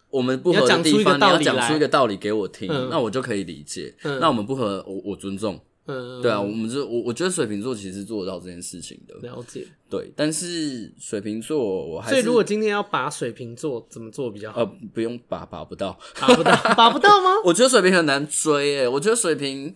[0.10, 3.94] 我们不合的地方，你要讲出一个道理给我听，那我就可以理解。
[4.04, 5.60] 那我们不合，我我尊重。
[5.90, 9.16] 嗯，对啊，我们就我我觉得水瓶座其实做得到这件事情的。
[9.26, 14.60] 了解，对，但是水瓶座我还是，所以如果今天要把水瓶座怎么做比较好？
[14.60, 17.30] 呃，不用把，把不到，把不到， 把不到吗？
[17.46, 19.74] 我觉得水瓶很难追诶，我觉得水瓶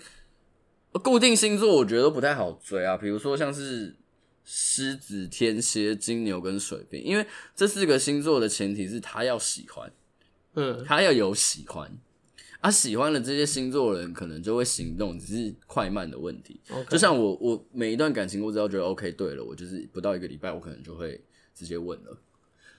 [1.02, 3.96] 固定星座我觉得都不太好追啊，比如说像是
[4.44, 7.26] 狮子、天蝎、金牛跟水瓶，因为
[7.56, 9.90] 这四个星座的前提是他要喜欢，
[10.54, 11.92] 嗯，他要有喜欢。
[12.64, 16.62] 他、啊、喜欢的这些星座的人，可能就会行动，只是快慢的问题。
[16.88, 21.20] 就像我，我每一段感情，我只要觉得 OK，对了，我就是不到一个礼拜，我可能就会
[21.56, 22.16] 直接问了。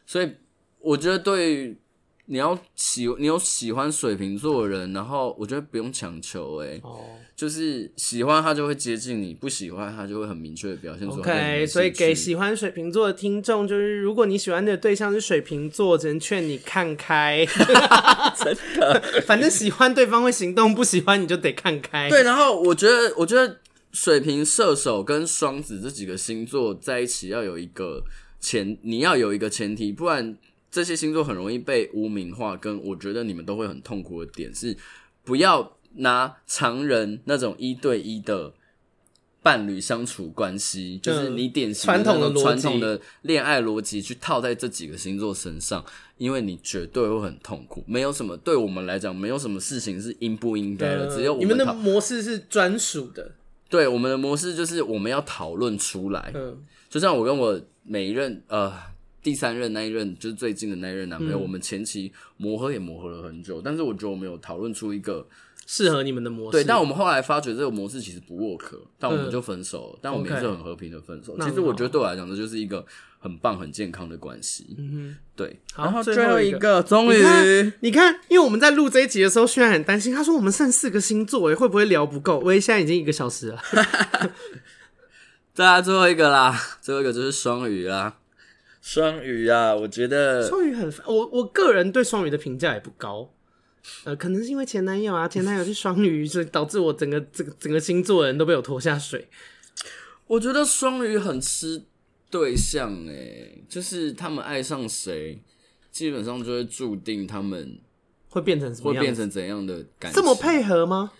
[0.07, 0.31] 所以，
[0.79, 1.77] 我觉得对
[2.27, 7.01] 你要喜你有喜欢水瓶座的人，然后我觉得不用强求、欸，哎，哦，
[7.35, 11.20] 就是喜欢他就会接近你，不喜欢他就会很明确的表现出来。
[11.20, 17.45] OK，所以给喜欢水瓶座的听众，就是如果你喜欢的对象是水瓶座，只能劝你看开，
[18.39, 22.09] 真的，反正喜欢对方会行动，不喜欢你就得看开。
[22.09, 23.59] 对，然后我觉得，我觉得
[23.91, 28.05] 水瓶、射手跟双子这几个星座在一起要有一个
[28.39, 30.39] 前，你要有一个前提，不然。
[30.73, 34.75] 这些星座很容易被污名化，跟我觉得你们都会很痛苦的点是，
[35.23, 38.55] 不要拿常人那种一对一的
[39.43, 45.85] 伴侣相处关系，就是你典型的传统的传统的恋爱逻辑去套在这几个星座身上，
[46.16, 47.85] 因为你绝对会很痛苦。
[47.87, 53.33] 没有什么对我们来讲，没有什么事情是应不应该的，只有我们你们的模式是专属的。
[53.68, 56.33] 对，我们的模式就是我们要讨论出来。
[56.35, 58.73] 嗯，就像我跟我每一任呃。
[59.23, 65.27] 第三任那一任就是最近的那一任男朋友，嗯、我们前期磨合也磨合了很久，但是我觉得我们有讨论出一个
[65.66, 66.59] 适合你们的模式。
[66.59, 69.93] 对，但我们后来发觉这个模式其实不 work，但我们就分手了。
[69.95, 71.39] 嗯、但我们也是很和平的分手。
[71.39, 72.85] 其实我觉得对我来讲，这就是一个
[73.20, 74.75] 很棒、很健康的关系。
[74.77, 75.61] 嗯，对。
[75.73, 77.23] 好然后最后一个，终于
[77.81, 82.41] 你看，因为我们在录这一集的时候，虽然很担心，他说我们剩四个星座，哎，会不会聊不够？
[82.41, 83.62] 喂，现在已经一个小时了。
[85.55, 88.16] 再来最后一个啦，最后一个就是双鱼啦。
[88.83, 93.33] 双鱼啊，我觉得双鱼很烦，我我个人对双鱼的评价也不高，
[94.03, 99.28] 呃，可能是因为前男友啊， 前男友是双鱼，所以导致我整个整个整个星座的人都被我拖下水。
[100.26, 101.85] 我觉得双鱼很吃
[102.28, 105.41] 对象，诶，就是他们爱上谁，
[105.93, 107.78] 基本上就会注定他们
[108.30, 110.20] 会变成什么样，会变成怎样的感觉？
[110.20, 111.12] 这么配合吗？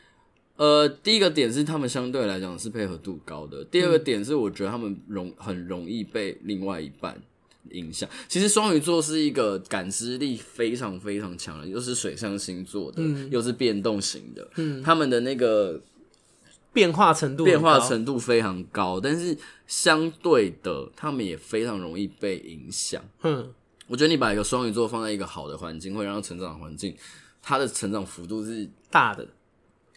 [0.57, 7.23] 呃，第一个点是他们相对来讲是配合度高的，第二个点是我觉得他们容很容易被另外一半。
[7.71, 15.81] 影响，其实双鱼座是一个感知力非常非常强的，又是水象星座的，嗯、又是变动型的，嗯，他们的那个
[16.73, 19.37] 变化程度变化程度非常高，但是
[19.67, 23.03] 相对的，他们也非常容易被影响。
[23.23, 23.53] 嗯，
[23.87, 26.95] 我觉得你把一个双鱼座放在一个好的环境，会让他成长环境，
[27.41, 29.27] 他的成长幅度是大的，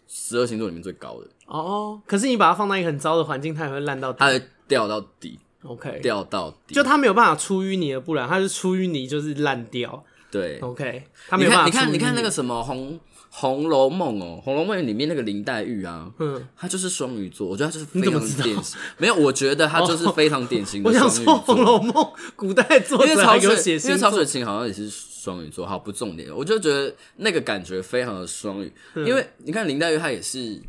[0.06, 1.28] 十二星座里面最高的。
[1.46, 5.38] 哦，可是你把它放在一个很糟的环境，它也会烂到底，它会掉到底。
[5.66, 10.04] OK，掉到底，就他没有办法出淤泥而不染，他是出淤泥就是烂掉。
[10.30, 11.64] 对，OK，他没有办法。
[11.66, 12.98] 你看，你看那个什么《红
[13.30, 18.78] 红楼梦》哦，《红楼梦》里面那个林黛玉啊，嗯，他就是双鱼座，我觉得她就是非常典型。
[18.98, 21.24] 没有，我觉得她就是非常典型的双鱼座。
[21.24, 21.92] 我想说《红楼梦》
[22.34, 26.28] 古代作者还有写，因为曹雪芹好像也是双鱼座，好不重点。
[26.34, 30.60] 我就觉得那个感觉非常的双鱼，因为你看林黛玉她也是。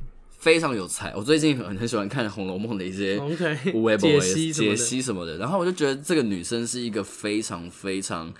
[0.48, 3.20] 非常有才，我最近很很喜欢看《红楼梦》的一些
[3.98, 8.34] 解析解析什么的，然后我就觉得这个女生是一个非常非常，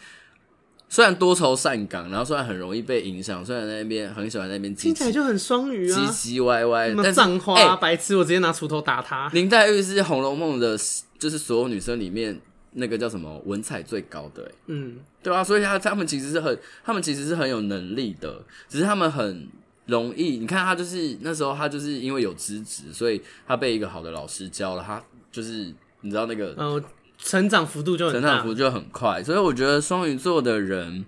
[0.88, 9.28] 虽然多愁善感，然后虽然很容易被影响，虽然在那边很喜欢在那边，听起来就很双鱼啊，唧唧歪歪，那么脏话，欸、白痴，我直接拿锄头打他。
[9.34, 10.80] 林黛玉是《红楼梦》的，
[11.20, 12.40] 就是所有女生里面
[12.72, 19.50] 那个叫什么文采最高的，欸，嗯，对啊，所以她她们其实是很，她们其实是很有能力的，只是她们很。
[19.88, 26.84] 容易，你看他就是那时候，他就是因为有资质，所以他被一个好的老师教了，他就是你知道那个，呃，
[27.18, 31.06] 成长幅度就成长幅度就很快，所以我觉得双鱼座的人，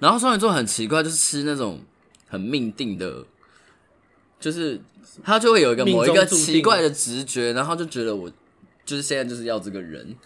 [0.00, 1.80] 然后双鱼座很奇怪，就是吃那种
[2.28, 3.24] 很命定的，
[4.40, 4.80] 就是
[5.22, 8.28] 他就会有一个某一个奇怪的直觉，然后就觉得我
[8.84, 10.16] 就是现在就是要这个人，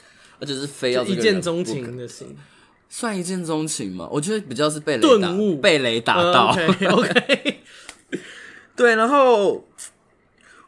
[0.41, 2.35] 而且是非要一见钟情的心。
[2.93, 4.09] 算一见钟情吗？
[4.11, 6.53] 我觉得比较是被雷打，悟被雷打到。
[6.53, 7.55] Uh, OK，, okay.
[8.74, 9.64] 对，然后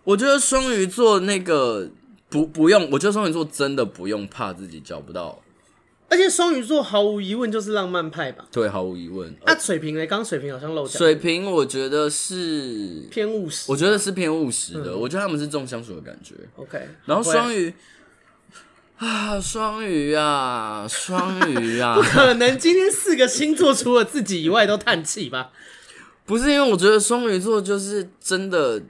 [0.04, 1.90] 我觉得双鱼座那个
[2.30, 5.42] 不不用，我觉得双鱼座真的不用怕自己找不到，
[6.08, 8.46] 而且双鱼座毫无疑问就是浪漫派吧？
[8.52, 9.34] 对，毫无疑问。
[9.44, 10.06] 那、啊、水瓶呢？
[10.06, 10.96] 刚刚水瓶好像漏讲。
[10.96, 14.92] 水瓶我觉得是偏务实，我觉得是偏务实的。
[14.92, 16.36] 嗯、我觉得他们是重相处的感觉。
[16.54, 17.74] OK，然后双鱼。
[18.98, 21.96] 啊，双鱼啊，双鱼啊！
[21.96, 25.50] 不可能，今天四个星座除了自己以外都叹气吧？
[26.24, 28.80] 不是，因为我觉得双鱼座就是真的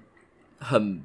[0.59, 1.01] 很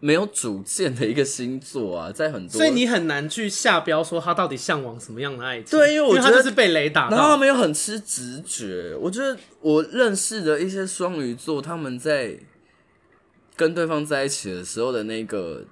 [0.00, 5.78] 没有主见的一个星座啊，在很多，所以你很难去下标说他到底向往什么样的爱情。
[5.78, 8.96] 对，因为我觉得他就是被雷打，然后他们又很吃直觉。
[9.00, 12.36] 我觉得我认识的一些双鱼座，他们在
[13.54, 15.64] 跟对方在一起的时候的那个。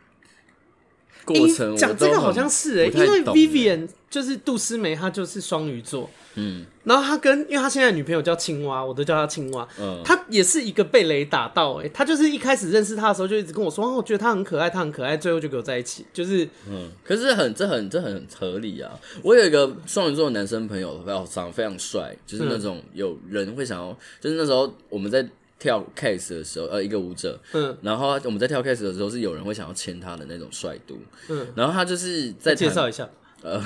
[1.34, 6.09] 过程，讲这个好像是哎、欸，因为 Vivian 就是杜思梅，她就是双鱼座。
[6.40, 9.66] 嗯，然后他跟，因为他现在女朋友叫青蛙，我都叫她青蛙。
[9.80, 18.92] 嗯，她也是一个被雷打到哎、欸，他就是一开始认识他的时候就一直跟我说，哦，我觉得他很可爱，他很可爱，最后就跟我在一起，就是，嗯，可是很这很这很合理啊。
[19.22, 25.28] 我有一个双鱼座的男生朋友，非常长得非常帅，就是那种有人会想要，就是那时候我们在
[25.59, 30.98] 跳 case 的时候，呃，一个舞者，嗯，然后我们在跳 case 的时候是有人会想要牵他的那种帅度，
[31.28, 33.09] 嗯，然后他就是在 介绍一下。
[33.40, 33.62] 呃，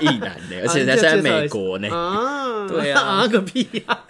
[0.00, 1.88] 异男的，而且他现在美国呢。
[1.88, 4.06] 啊，对啊， 啊个屁呀！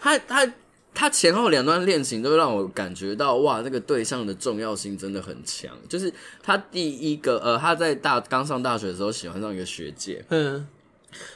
[0.00, 0.50] 他他
[0.94, 5.70] 他前后两段恋情都让我感觉到，哇，这个对象的重要性真的很强。
[5.86, 6.10] 就是
[6.42, 10.66] 他第一个，呃，他在大刚上大学的时候喜欢上一个学姐，嗯，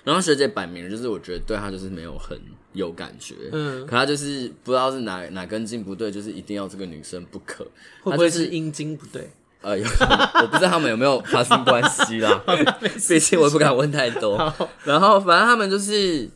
[0.02, 2.40] 然后学姐摆明了就是我觉得对他就是没有很
[2.72, 7.64] 有感觉，嗯，可他就是不知道是哪哪根筋不对，就是一定要这个女生不可，
[8.02, 9.28] 会不会是阴茎不对？
[9.62, 9.84] 呃，有，
[10.40, 12.42] 我不知道他们有没有发生关系啦，
[13.08, 14.38] 毕竟我也不敢问太多。
[14.84, 16.26] 然后，反正他们就是，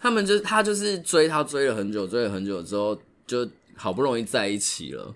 [0.00, 5.14] 他们就他就是追他追了很久，追了很久之后，就好不容易在一起了。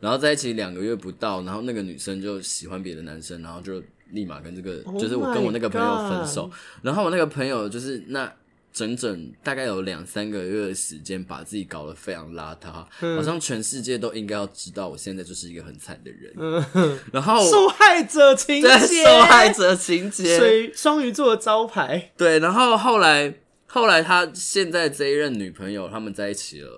[0.00, 3.80] 然后在一起两个月不到，然后那个女生就喜欢别的男生，然后就
[4.10, 6.50] 立马跟这个，oh、就是我跟我那个朋友分手。
[6.82, 8.32] 然后我那个朋友就是那。
[8.78, 16.32] 整整大概有两三个月的时间，把自己搞得非常邋遢，嗯、好像全世界都应该要知道我现在就是一个很惨的人。
[16.36, 18.68] 嗯、然后受害者情节，
[19.02, 22.12] 受害者情节，所以双鱼座的招牌。
[22.16, 23.34] 对，然后后来
[23.66, 26.70] 后来他现在这一任女朋友，他们在一起了，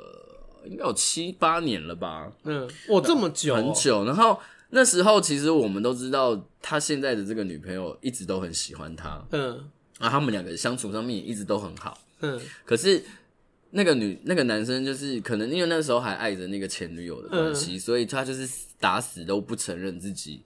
[0.64, 2.32] 应该有七八年了吧？
[2.44, 4.06] 嗯，哇，这么久，很久。
[4.06, 4.40] 然后
[4.70, 9.22] 那时候其实我们都知道，他现在的这个女朋友一直都很喜欢他。
[9.32, 9.68] 嗯。
[10.00, 11.96] 啊，他们两个相处上面也一直都很好。
[12.20, 13.02] 嗯，可是
[13.70, 18.48] 那个女那个男生就是可能因为那时候还爱着那个前女友的关系，嗯、所以他就是
[18.80, 20.40] 打死都不承认自己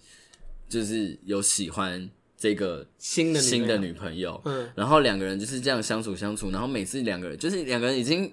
[0.69, 4.41] 就是有喜欢这个新的新的女朋友。
[4.45, 8.31] 嗯，然后两个人就是这样相处相处，然后每次两个人就是两个人已经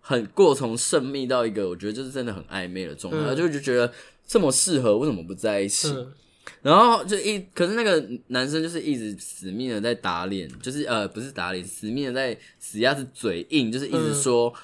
[0.00, 3.92] 很过从甚密到一个我觉得就是真的很暧昧的状态，嗯、就就觉得
[4.26, 5.88] 这么适合，为什么不在一起？
[5.88, 6.12] 嗯
[6.62, 14.60] 然后就一，可是那个男生就是一直死命的在打脸，就是呃，不是打脸，死命的在死鸭子嘴硬，就是一直说、嗯、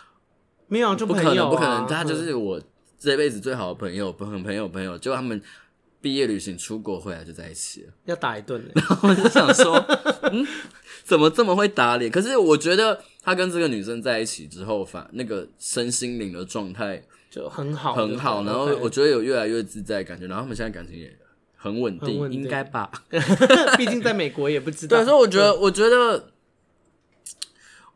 [0.68, 2.62] 没有就不可能，不可能，他就是我
[3.00, 4.96] 这辈子最好的朋友，朋友，朋友，朋友。
[4.96, 5.42] 结果他们
[6.00, 8.64] 毕业旅行出国回来就在一起了，要打一顿。
[8.76, 9.74] 然后我就想说，
[10.30, 10.46] 嗯，
[11.02, 12.08] 怎么这么会打脸？
[12.08, 18.44] 可是我觉得他跟这个女生在一起之后，反那个身心灵的状态就很好，很好。
[18.44, 21.12] 然后我觉得有越来越自在的感觉，然后他们现在感情也。
[21.60, 22.88] 很稳定，定应该吧？
[23.76, 24.96] 毕竟在美国也不知道。
[24.96, 26.30] 对，所以我觉得，我觉得，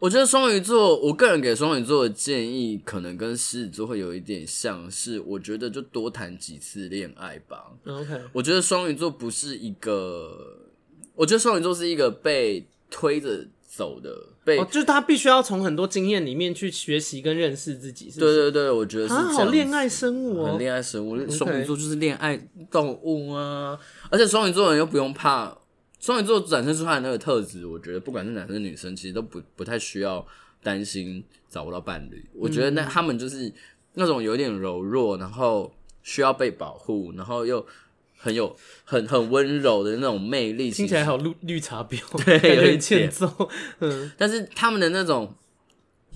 [0.01, 7.71] 我觉得双鱼座，我个人给双鱼座的建议，可能跟狮子座会有一点像是，我觉得就多谈几次恋爱吧。
[7.87, 10.59] OK，我觉得双鱼座不是一个，
[11.15, 18.35] 我觉得双鱼座是一个被推着走的，被、哦、就是他必须要从很多经验里面去学习跟认识自己是不是？
[18.35, 19.33] 对对对，我觉得是这样。
[19.33, 22.37] 好恋爱生物哦，恋爱生物，双鱼座就是恋爱
[22.71, 23.79] 动物啊.
[24.11, 25.57] 而且双鱼座人又不用怕，
[26.01, 30.27] 双鱼座展现出来的那个特质，我觉得不管是男生女生，其实都不不太需要
[30.63, 32.29] 担心找不到伴侣。
[32.35, 33.53] 我觉得那他们就是
[33.95, 37.65] 那种有点柔弱，然后需要被保护，然后又。
[38.23, 43.51] 很有很很温柔的那种魅力，听起来好绿绿茶婊， 对，有点欠揍。
[43.81, 45.35] 嗯，但是他们的那种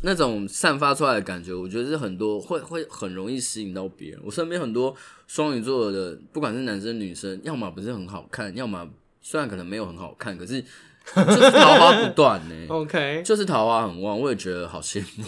[0.02, 4.20] 那种散发出来的感觉，我觉得是很多会会很容易吸引到别人。
[4.24, 4.94] 我身边很多
[5.26, 8.88] 双鱼座的，不管是男生女生，要么不是很好看，要么
[9.20, 12.54] 虽然可能没有很好看，可是就是桃花不断呢。
[12.70, 15.24] OK，就是桃花很旺，我也觉得好羡慕。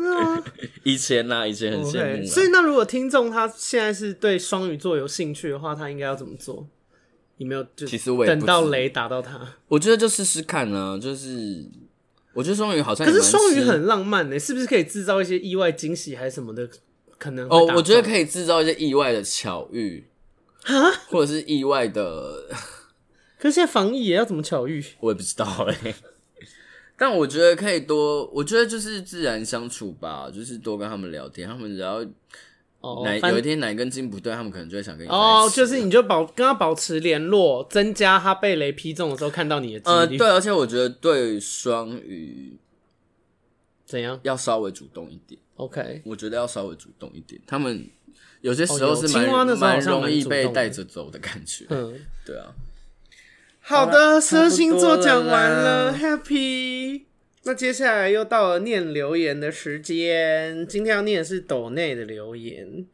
[0.00, 0.44] 真的吗？
[0.84, 2.22] 以前呢、啊，以前很羡慕。
[2.22, 6.66] Okay, 所以那如果听众他现在是对双鱼座有兴趣的话，他应该要怎么做？
[7.36, 7.64] 有没有？
[7.76, 10.98] 就其实我也等到雷打到他，我觉得就试试看呢。
[11.00, 11.64] 就是
[12.32, 16.68] 我觉得双鱼好像，可是双鱼很浪漫呢，是不是可以制造一些意外惊喜还是什么的？
[17.18, 20.06] 可能哦，我觉得可以制造一些意外的巧遇
[20.64, 22.48] 啊，或者是意外的。
[23.38, 24.84] 可是现在防疫也要怎么巧遇？
[25.00, 25.94] 我也不知道哎、欸。
[26.98, 31.48] 但我觉得可以多，我觉得就是自然相处吧，就是多跟他们聊天。
[31.48, 32.10] 他们只要哪、
[32.80, 39.96] 哦、有一天哪一根筋不对，他们可能就会想跟你哦，就是你就保跟他保持联络，增加他被雷劈中的时候看到你的几率。
[39.96, 42.58] 呃，对，而且我觉得对双鱼
[43.86, 45.40] 怎样要稍微主动一点。
[45.54, 47.40] OK，我觉得要稍微主动一点。
[47.46, 47.88] 他们
[48.40, 51.64] 有些时候是蛮蛮、哦、容易被带着走的感觉。
[51.68, 51.94] 嗯，
[52.26, 52.52] 对啊。
[53.68, 57.02] 好的，十二星座讲完了，Happy。
[57.42, 62.86] 那接下来又到了念留言的时间，今天要念的是斗内的留言。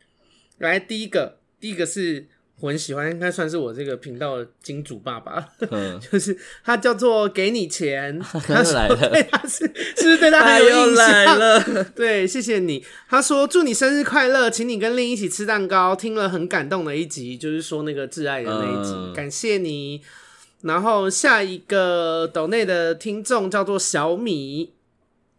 [0.58, 2.26] 来，第一个，第一个是
[2.58, 5.48] 我很喜欢，应该算是我这个频道的金主爸爸。
[5.70, 9.64] 嗯， 就是他叫做给你钱， 他又来了，对他是
[9.96, 10.96] 是不是对他很有印象？
[10.96, 12.84] 来了，对，谢谢你。
[13.08, 20.02] 他说祝你生日快乐，请你跟 Lin 一起吃蛋糕，听了很感动的一集，就是说那个挚爱的那一集，嗯、感谢你。
[20.64, 24.72] 然后下一个抖内的听众叫做小米，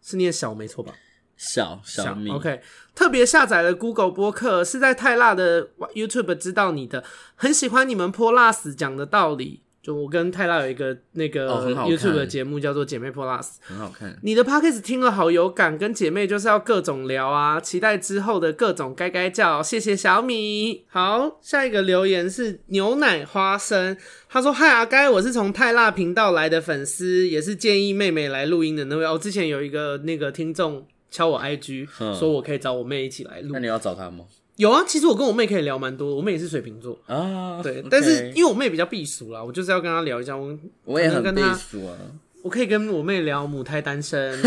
[0.00, 0.94] 是念小没错吧？
[1.36, 2.62] 小小米小，OK。
[2.94, 7.04] 特别下载了 Google 播客，是在泰辣的 YouTube 知道你的，
[7.34, 9.60] 很喜欢你们泼辣死讲的道理。
[9.86, 11.48] 就我跟泰拉有一个那个
[11.86, 14.18] YouTube 的节目叫做姐妹 Plus，很好看。
[14.24, 19.62] 你的 Podcast 听了好有感，跟姐妹就是要各种聊啊，期待之后的各种该该叫。
[19.62, 20.84] 谢谢小米。
[20.88, 23.96] 好，下一个留言是牛奶花生，
[24.28, 29.04] 他说：“嗨阿该，我是从泰辣频道来的粉丝，也是建议妹妹来录音的那位。
[29.04, 31.86] 哦，之前有一个那个听众。”敲我 IG，
[32.18, 33.50] 说我可以找我妹一起来录。
[33.52, 34.24] 那你要找她吗？
[34.56, 36.14] 有啊，其实我跟我妹可以聊蛮多。
[36.16, 37.84] 我妹也是水瓶座啊，对。
[37.90, 40.36] 但是因为我妹比较避俗啦，我就是要跟她聊一下。
[40.36, 41.94] 我我也很避暑啊。
[42.42, 44.38] 我可以跟我妹聊母胎单身，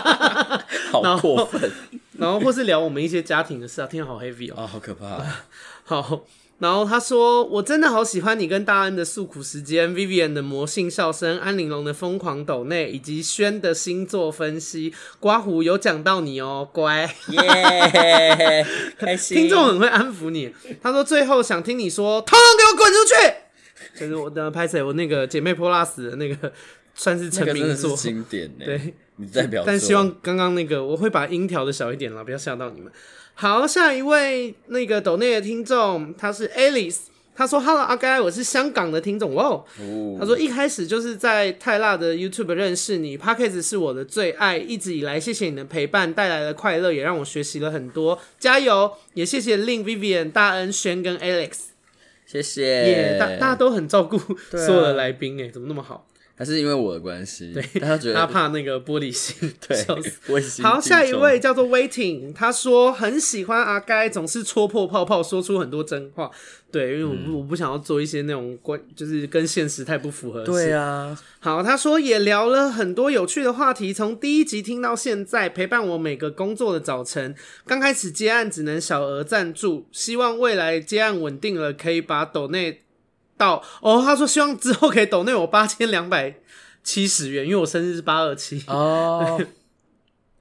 [0.92, 1.70] 好过分。
[2.18, 5.46] 然后或是聊我们一些家庭的事啊，听着好 heavy 哦、喔，啊，好可怕、啊。
[5.84, 6.24] 好。
[6.58, 14.94] 然后他说：“我真的好喜欢你跟大恩的诉苦时间，Vivian 的魔性笑声，安玲珑的疯狂抖内，以及轩的星座分析。
[15.20, 18.66] 刮胡有讲到你哦，乖，耶，yeah,
[18.96, 19.36] 开心。
[19.44, 20.50] 听众很会安抚你。
[20.82, 24.00] 他说最后想听你说，通通给我滚出去。
[24.00, 26.50] 就是我的拍谢，我那个姐妹 Plus 的那个
[26.94, 28.50] 算是成名作，经典。
[28.56, 29.62] 对，你代表。
[29.66, 32.90] 但希望刚刚那个我会把音调的小一点了，不要吓到你们。”
[33.38, 37.00] 好，下一位那个抖内的听众，他是 Alice，
[37.34, 48.90] 他说：“Hello，阿该，我是香港的听众。”哇哦，他说一开始就是在泰辣的 YouTube 认识你，Podcast 是我的最爱，一直以来谢谢你的陪伴，带来了快乐，也让我学习了很多，加油！
[49.12, 51.50] 也谢谢 Lin、Vivian、大恩、轩跟 Alex，
[52.26, 54.16] 谢谢，耶，大大家都很照顾
[54.48, 56.08] 所有的来宾，哎，怎么那么好？
[56.38, 60.62] 还是因为我的关系，对，他觉得他怕那个玻璃心， 对，笑死。
[60.62, 66.30] 好，下一位叫做 Waiting，他说很喜欢阿该，总是戳破泡泡，说出很多真话。
[66.70, 70.52] 对，因为我不、嗯、我不想要做一些那种关，就是跟现实太不符合的事。
[70.52, 71.18] 对啊。
[71.38, 77.34] 好，他说也聊了很多有趣的话题，从第一集听到现在，陪伴我每个工作的早晨。
[77.64, 82.82] 刚开始接案只能小额赞助，希望未来接案稳定了，可以把抖内。
[83.36, 86.36] 到哦，他说希望之后可以抖内我八千两百
[86.82, 89.40] 七十元，因为我生日是八二七哦。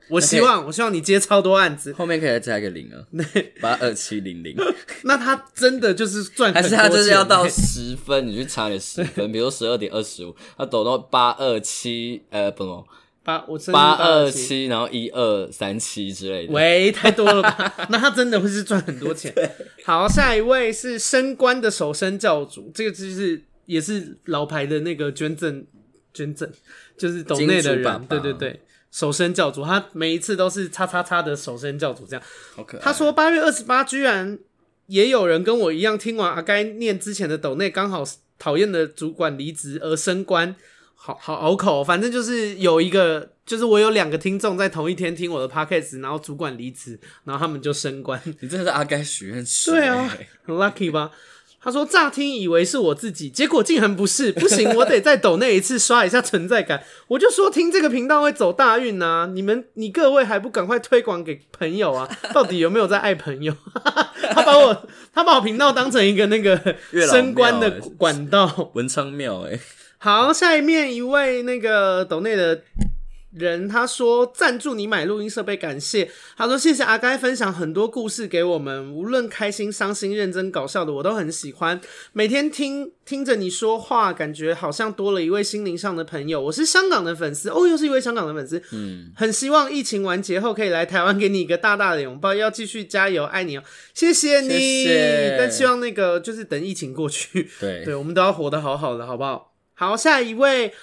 [0.07, 3.01] 我希望我希望你接超多案子，后面可以再加一个零啊，
[3.59, 4.55] 八二七零零。
[5.01, 8.27] 那他真的就是赚，还是他就是要到十分？
[8.27, 12.83] 你去查你十分，比如说十二点二十五，他抖到八二七，呃，不能。
[13.25, 17.87] 八我八二七，然后一二三七之类的，喂， 太多了吧？
[17.89, 19.33] 那他真的会是赚很多钱。
[19.83, 25.65] 好，下一位是升官的守身教主，这个就是也是老牌的那个捐赠
[26.13, 26.47] 捐赠，
[26.95, 28.61] 就是斗内的人，爸爸对对对，
[28.91, 32.23] 守身教主，他每一次都是叉叉叉的守身教主，这样。
[32.55, 32.81] 好可爱。
[32.83, 34.37] 他说八月二十八，居然
[34.85, 38.03] 也有人跟我一样，听完阿该念之前的斗内，刚好
[38.37, 40.55] 讨厌的主管离职而升官。
[41.05, 48.19] 好好拗口，反正就是有一个，就是我有两个听众在同一天听我的 podcast，然后主管离职，然后他们就升官。
[48.39, 49.69] 你真的是阿该许愿池？
[49.69, 51.11] 对啊，很 lucky 吧？
[51.61, 56.83] 他说乍听以为是我自己，结果竟然不是，不行，我得再抖那一次刷一下存在感。
[57.07, 59.29] 我就说听这个频道会走大运啊！
[59.31, 62.09] 你们你各位还不赶快推广给朋友啊？
[62.33, 63.55] 到底有没有在爱朋友？
[64.33, 66.75] 他把我他把我频道当成一个那个
[67.07, 69.59] 升官的管道，文昌庙哎。
[70.05, 72.61] 好，下一面一位那个斗内的
[73.33, 76.11] 人，他说赞助你买录音设备，感谢。
[76.37, 81.81] 他说谢谢阿该分享很多故事给我们，无论开心、伤心、认真、搞笑的，我都很喜欢。
[82.13, 86.39] 每天听听着你说话，感觉好像多了一位心灵上的朋友。
[86.39, 88.61] 我是香港的粉丝，哦，又是一位香港的粉丝。
[88.73, 93.63] 嗯，很希望疫情完结后可以来台湾给你一个大大的拥抱，要继续加油，爱你哦，
[93.95, 94.49] 谢谢你。
[94.49, 95.35] 谢谢。
[95.39, 99.54] 但希望那个就是等疫情过去，对，对，我们都要活得好好的，好不好？
[99.75, 100.73] 好，下一位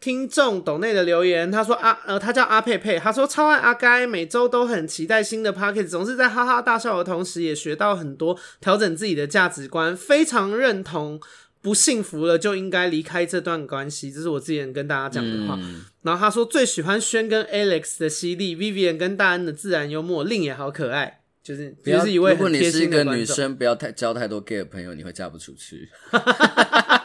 [0.00, 11.20] 听众董内的留言，他说阿呃，他叫阿佩佩，他说超爱阿该，每周都很期待新的 Podcast，总是在哈哈大笑的同时，也学到很多，调整自己的价值观，非常认同，
[11.60, 15.58] 不幸福了就应该离开这段关系，这是我之前跟大家讲的话。
[15.60, 22.32] 嗯、然后他说最喜欢轩跟 Alex 的犀利，Vivian 跟大恩的自然幽默，Lin 也好可爱，就是就是一位。
[22.32, 25.90] 如果你是一个女生，不要太交太多 gay 的朋友，你会嫁不出去。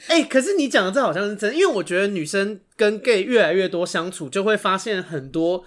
[0.08, 5.64] 哎、欸，可是你讲的这好像是真的，因为我觉得女生跟 gay 越来越多相处，就会发现很多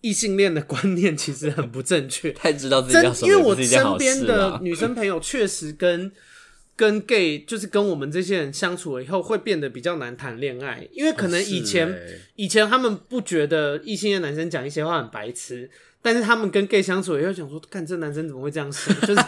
[0.00, 3.68] 异性恋的观念其实很不正确， 太知道自己要什么，因为我身
[3.98, 6.10] 边边的女生朋友确实跟
[6.74, 15.70] 跟 gay 就是跟我们这些人相处了以后，会变得比较难谈恋爱，因为可能以前、欸、以前他们不觉得异性恋男生讲一些话很白痴。
[16.02, 18.92] 但是他们跟 gay 相处也会想说，看这男生怎么会这样想？
[19.06, 19.22] 就是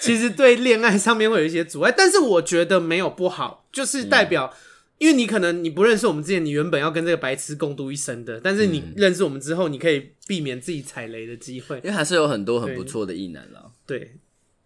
[0.00, 4.56] 其实对恋爱上面会有一些阻碍，但是我觉得没有不好，就是代表，嗯、
[4.98, 13.70] 因为你可能你不认识我们之前，你原本要跟这个白痴共度一生的，但是你认识我们之后，你可以避免自己踩雷的机会，因为还是有很多很不错的异男啦。
[13.86, 14.16] 对，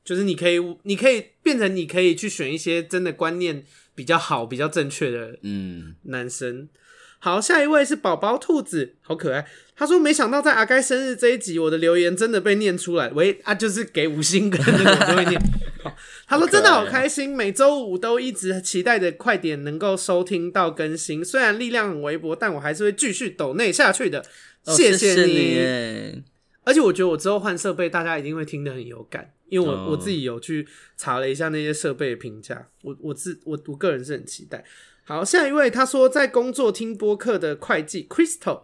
[0.04, 3.64] 就是你可以，你可以变成你可以去选一些真的观念
[3.96, 5.96] 比较好、比较正确的嗯。
[6.04, 6.58] 男生。
[6.58, 6.68] 嗯
[7.20, 9.44] 好，下一位是宝宝兔子，好可爱。
[9.74, 13.08] 他说：“没想到在阿该生日这一集，我的留言真的被念出来。
[13.10, 15.40] 喂啊，就是给五星跟那个都会念。
[15.82, 15.96] 好，
[16.26, 21.24] 他说真的好开心，每周五都一直期待着快点能够收听到更新。
[21.24, 24.24] 虽然力量很微薄，但我还是会继续抖内下去的。
[24.64, 25.22] 谢谢你。
[25.22, 26.24] 哦，谢谢你。
[26.64, 30.66] 而且我觉得我之后换设备，大家一定会听得很有感，因为我、哦、我自己有去
[30.96, 34.64] 查了一下那些设备的评价，我我自我我个人是很期待。”
[35.08, 38.60] 好，下一位，他说在工作听播客的会计 Crystal，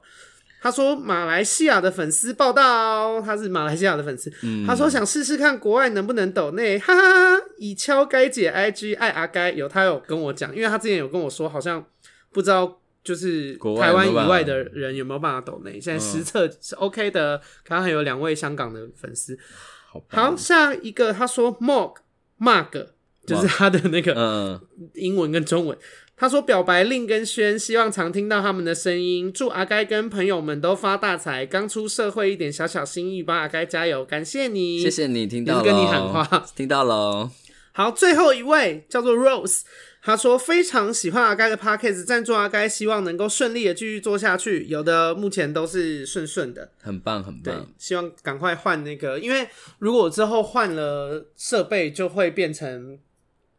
[0.60, 11.82] 他说马来西亚的粉丝报道，他是马来西亚的粉丝，嗯、他说想试试看国外能不能抖内，哈哈哈，已敲该姐 IG 爱阿该，有他有跟我讲，因为他之前有跟我说，好像
[12.30, 19.38] 不知道就是台湾以外的人有没有办法抖内，现在实测是 OK 的，刚刚还有两位香港的粉丝，
[19.90, 21.94] 好，好，下一个他说 Mog
[22.38, 22.88] Mug
[23.24, 24.60] 就是他的那个
[24.92, 25.78] 英文跟中文。
[26.16, 29.32] 他说：“表白令跟轩，希望常听到他们的声音。
[29.32, 31.44] 祝阿该跟朋友们都发大财。
[31.44, 37.28] 刚出社会，一点小小心意，帮阿该加油，感谢你，谢谢你，听到了，跟你喊话，听到了。
[37.72, 39.62] 好，最后一位叫做 Rose，
[40.00, 44.66] 他说非常喜欢阿该的 Podcast，赞助阿该，希望能够顺利的继续做下去。
[44.66, 47.66] 有的目前都是顺顺的，很棒，很棒。
[47.76, 49.48] 希望赶快换那个，因为
[49.80, 53.00] 如果之后换了设备，就会变成。”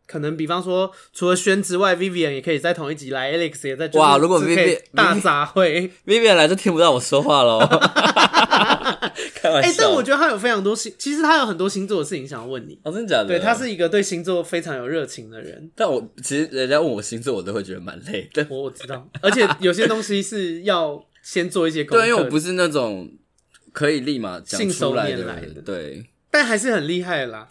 [0.07, 3.87] 可能比方说，除了轩之外，Vivian 也可以在同一集来，Alex 也在。
[3.93, 7.59] 哇，如果 Vivian 大杂烩， Vivian 来就听不到我说话喽。
[9.35, 9.69] 开玩笑。
[9.69, 12.79] 哎、欸，但我觉得他有非常多星，其实他有很多星座的事情想要问你。
[12.83, 13.27] 哦，真的假的？
[13.27, 15.71] 对，他是一个对星座非常有热情的人。
[15.75, 18.45] 但我其实人家问我星座，我都会觉得蛮累的。
[18.49, 22.03] 我我知道，而且有些东西是要先做一些功课。
[22.03, 23.11] 对，因为我不是那种
[23.71, 25.27] 可以立马讲出来的人。
[25.27, 27.47] 来的对，但还是很厉害啦。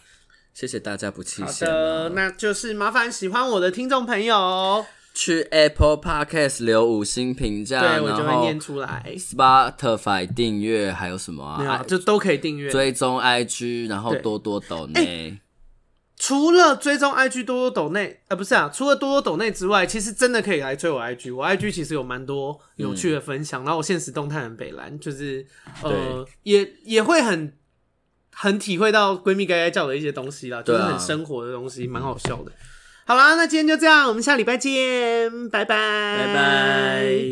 [0.54, 1.68] 谢谢大家不弃嫌。
[1.68, 9.14] 好的，那就是麻烦喜欢我的听众朋友去 Apple Podcast 留五星评价，对，我就会念出来。
[9.18, 11.82] Spotify 订阅还有什么啊？
[11.86, 12.70] 就都可以订阅。
[12.70, 15.00] 追踪 IG，然后多多抖内。
[15.04, 15.40] 欸，
[16.16, 21.34] 除了追踪 IG 多多抖内，呃，不是啊，除了多多抖内之外，其实真的可以来追我 IG。
[21.34, 25.44] 我 IG 其实有蛮多有趣的分享，嗯、然后我现实动态很北蓝，就是
[25.82, 27.52] 呃，也也会很。
[28.34, 32.52] 很体会到闺蜜该该叫的一些东西啦，就是很生活的东西，蛮、啊、好笑的。
[33.06, 37.14] 好啦，那今天就这样，我们下礼拜见，拜拜，拜拜。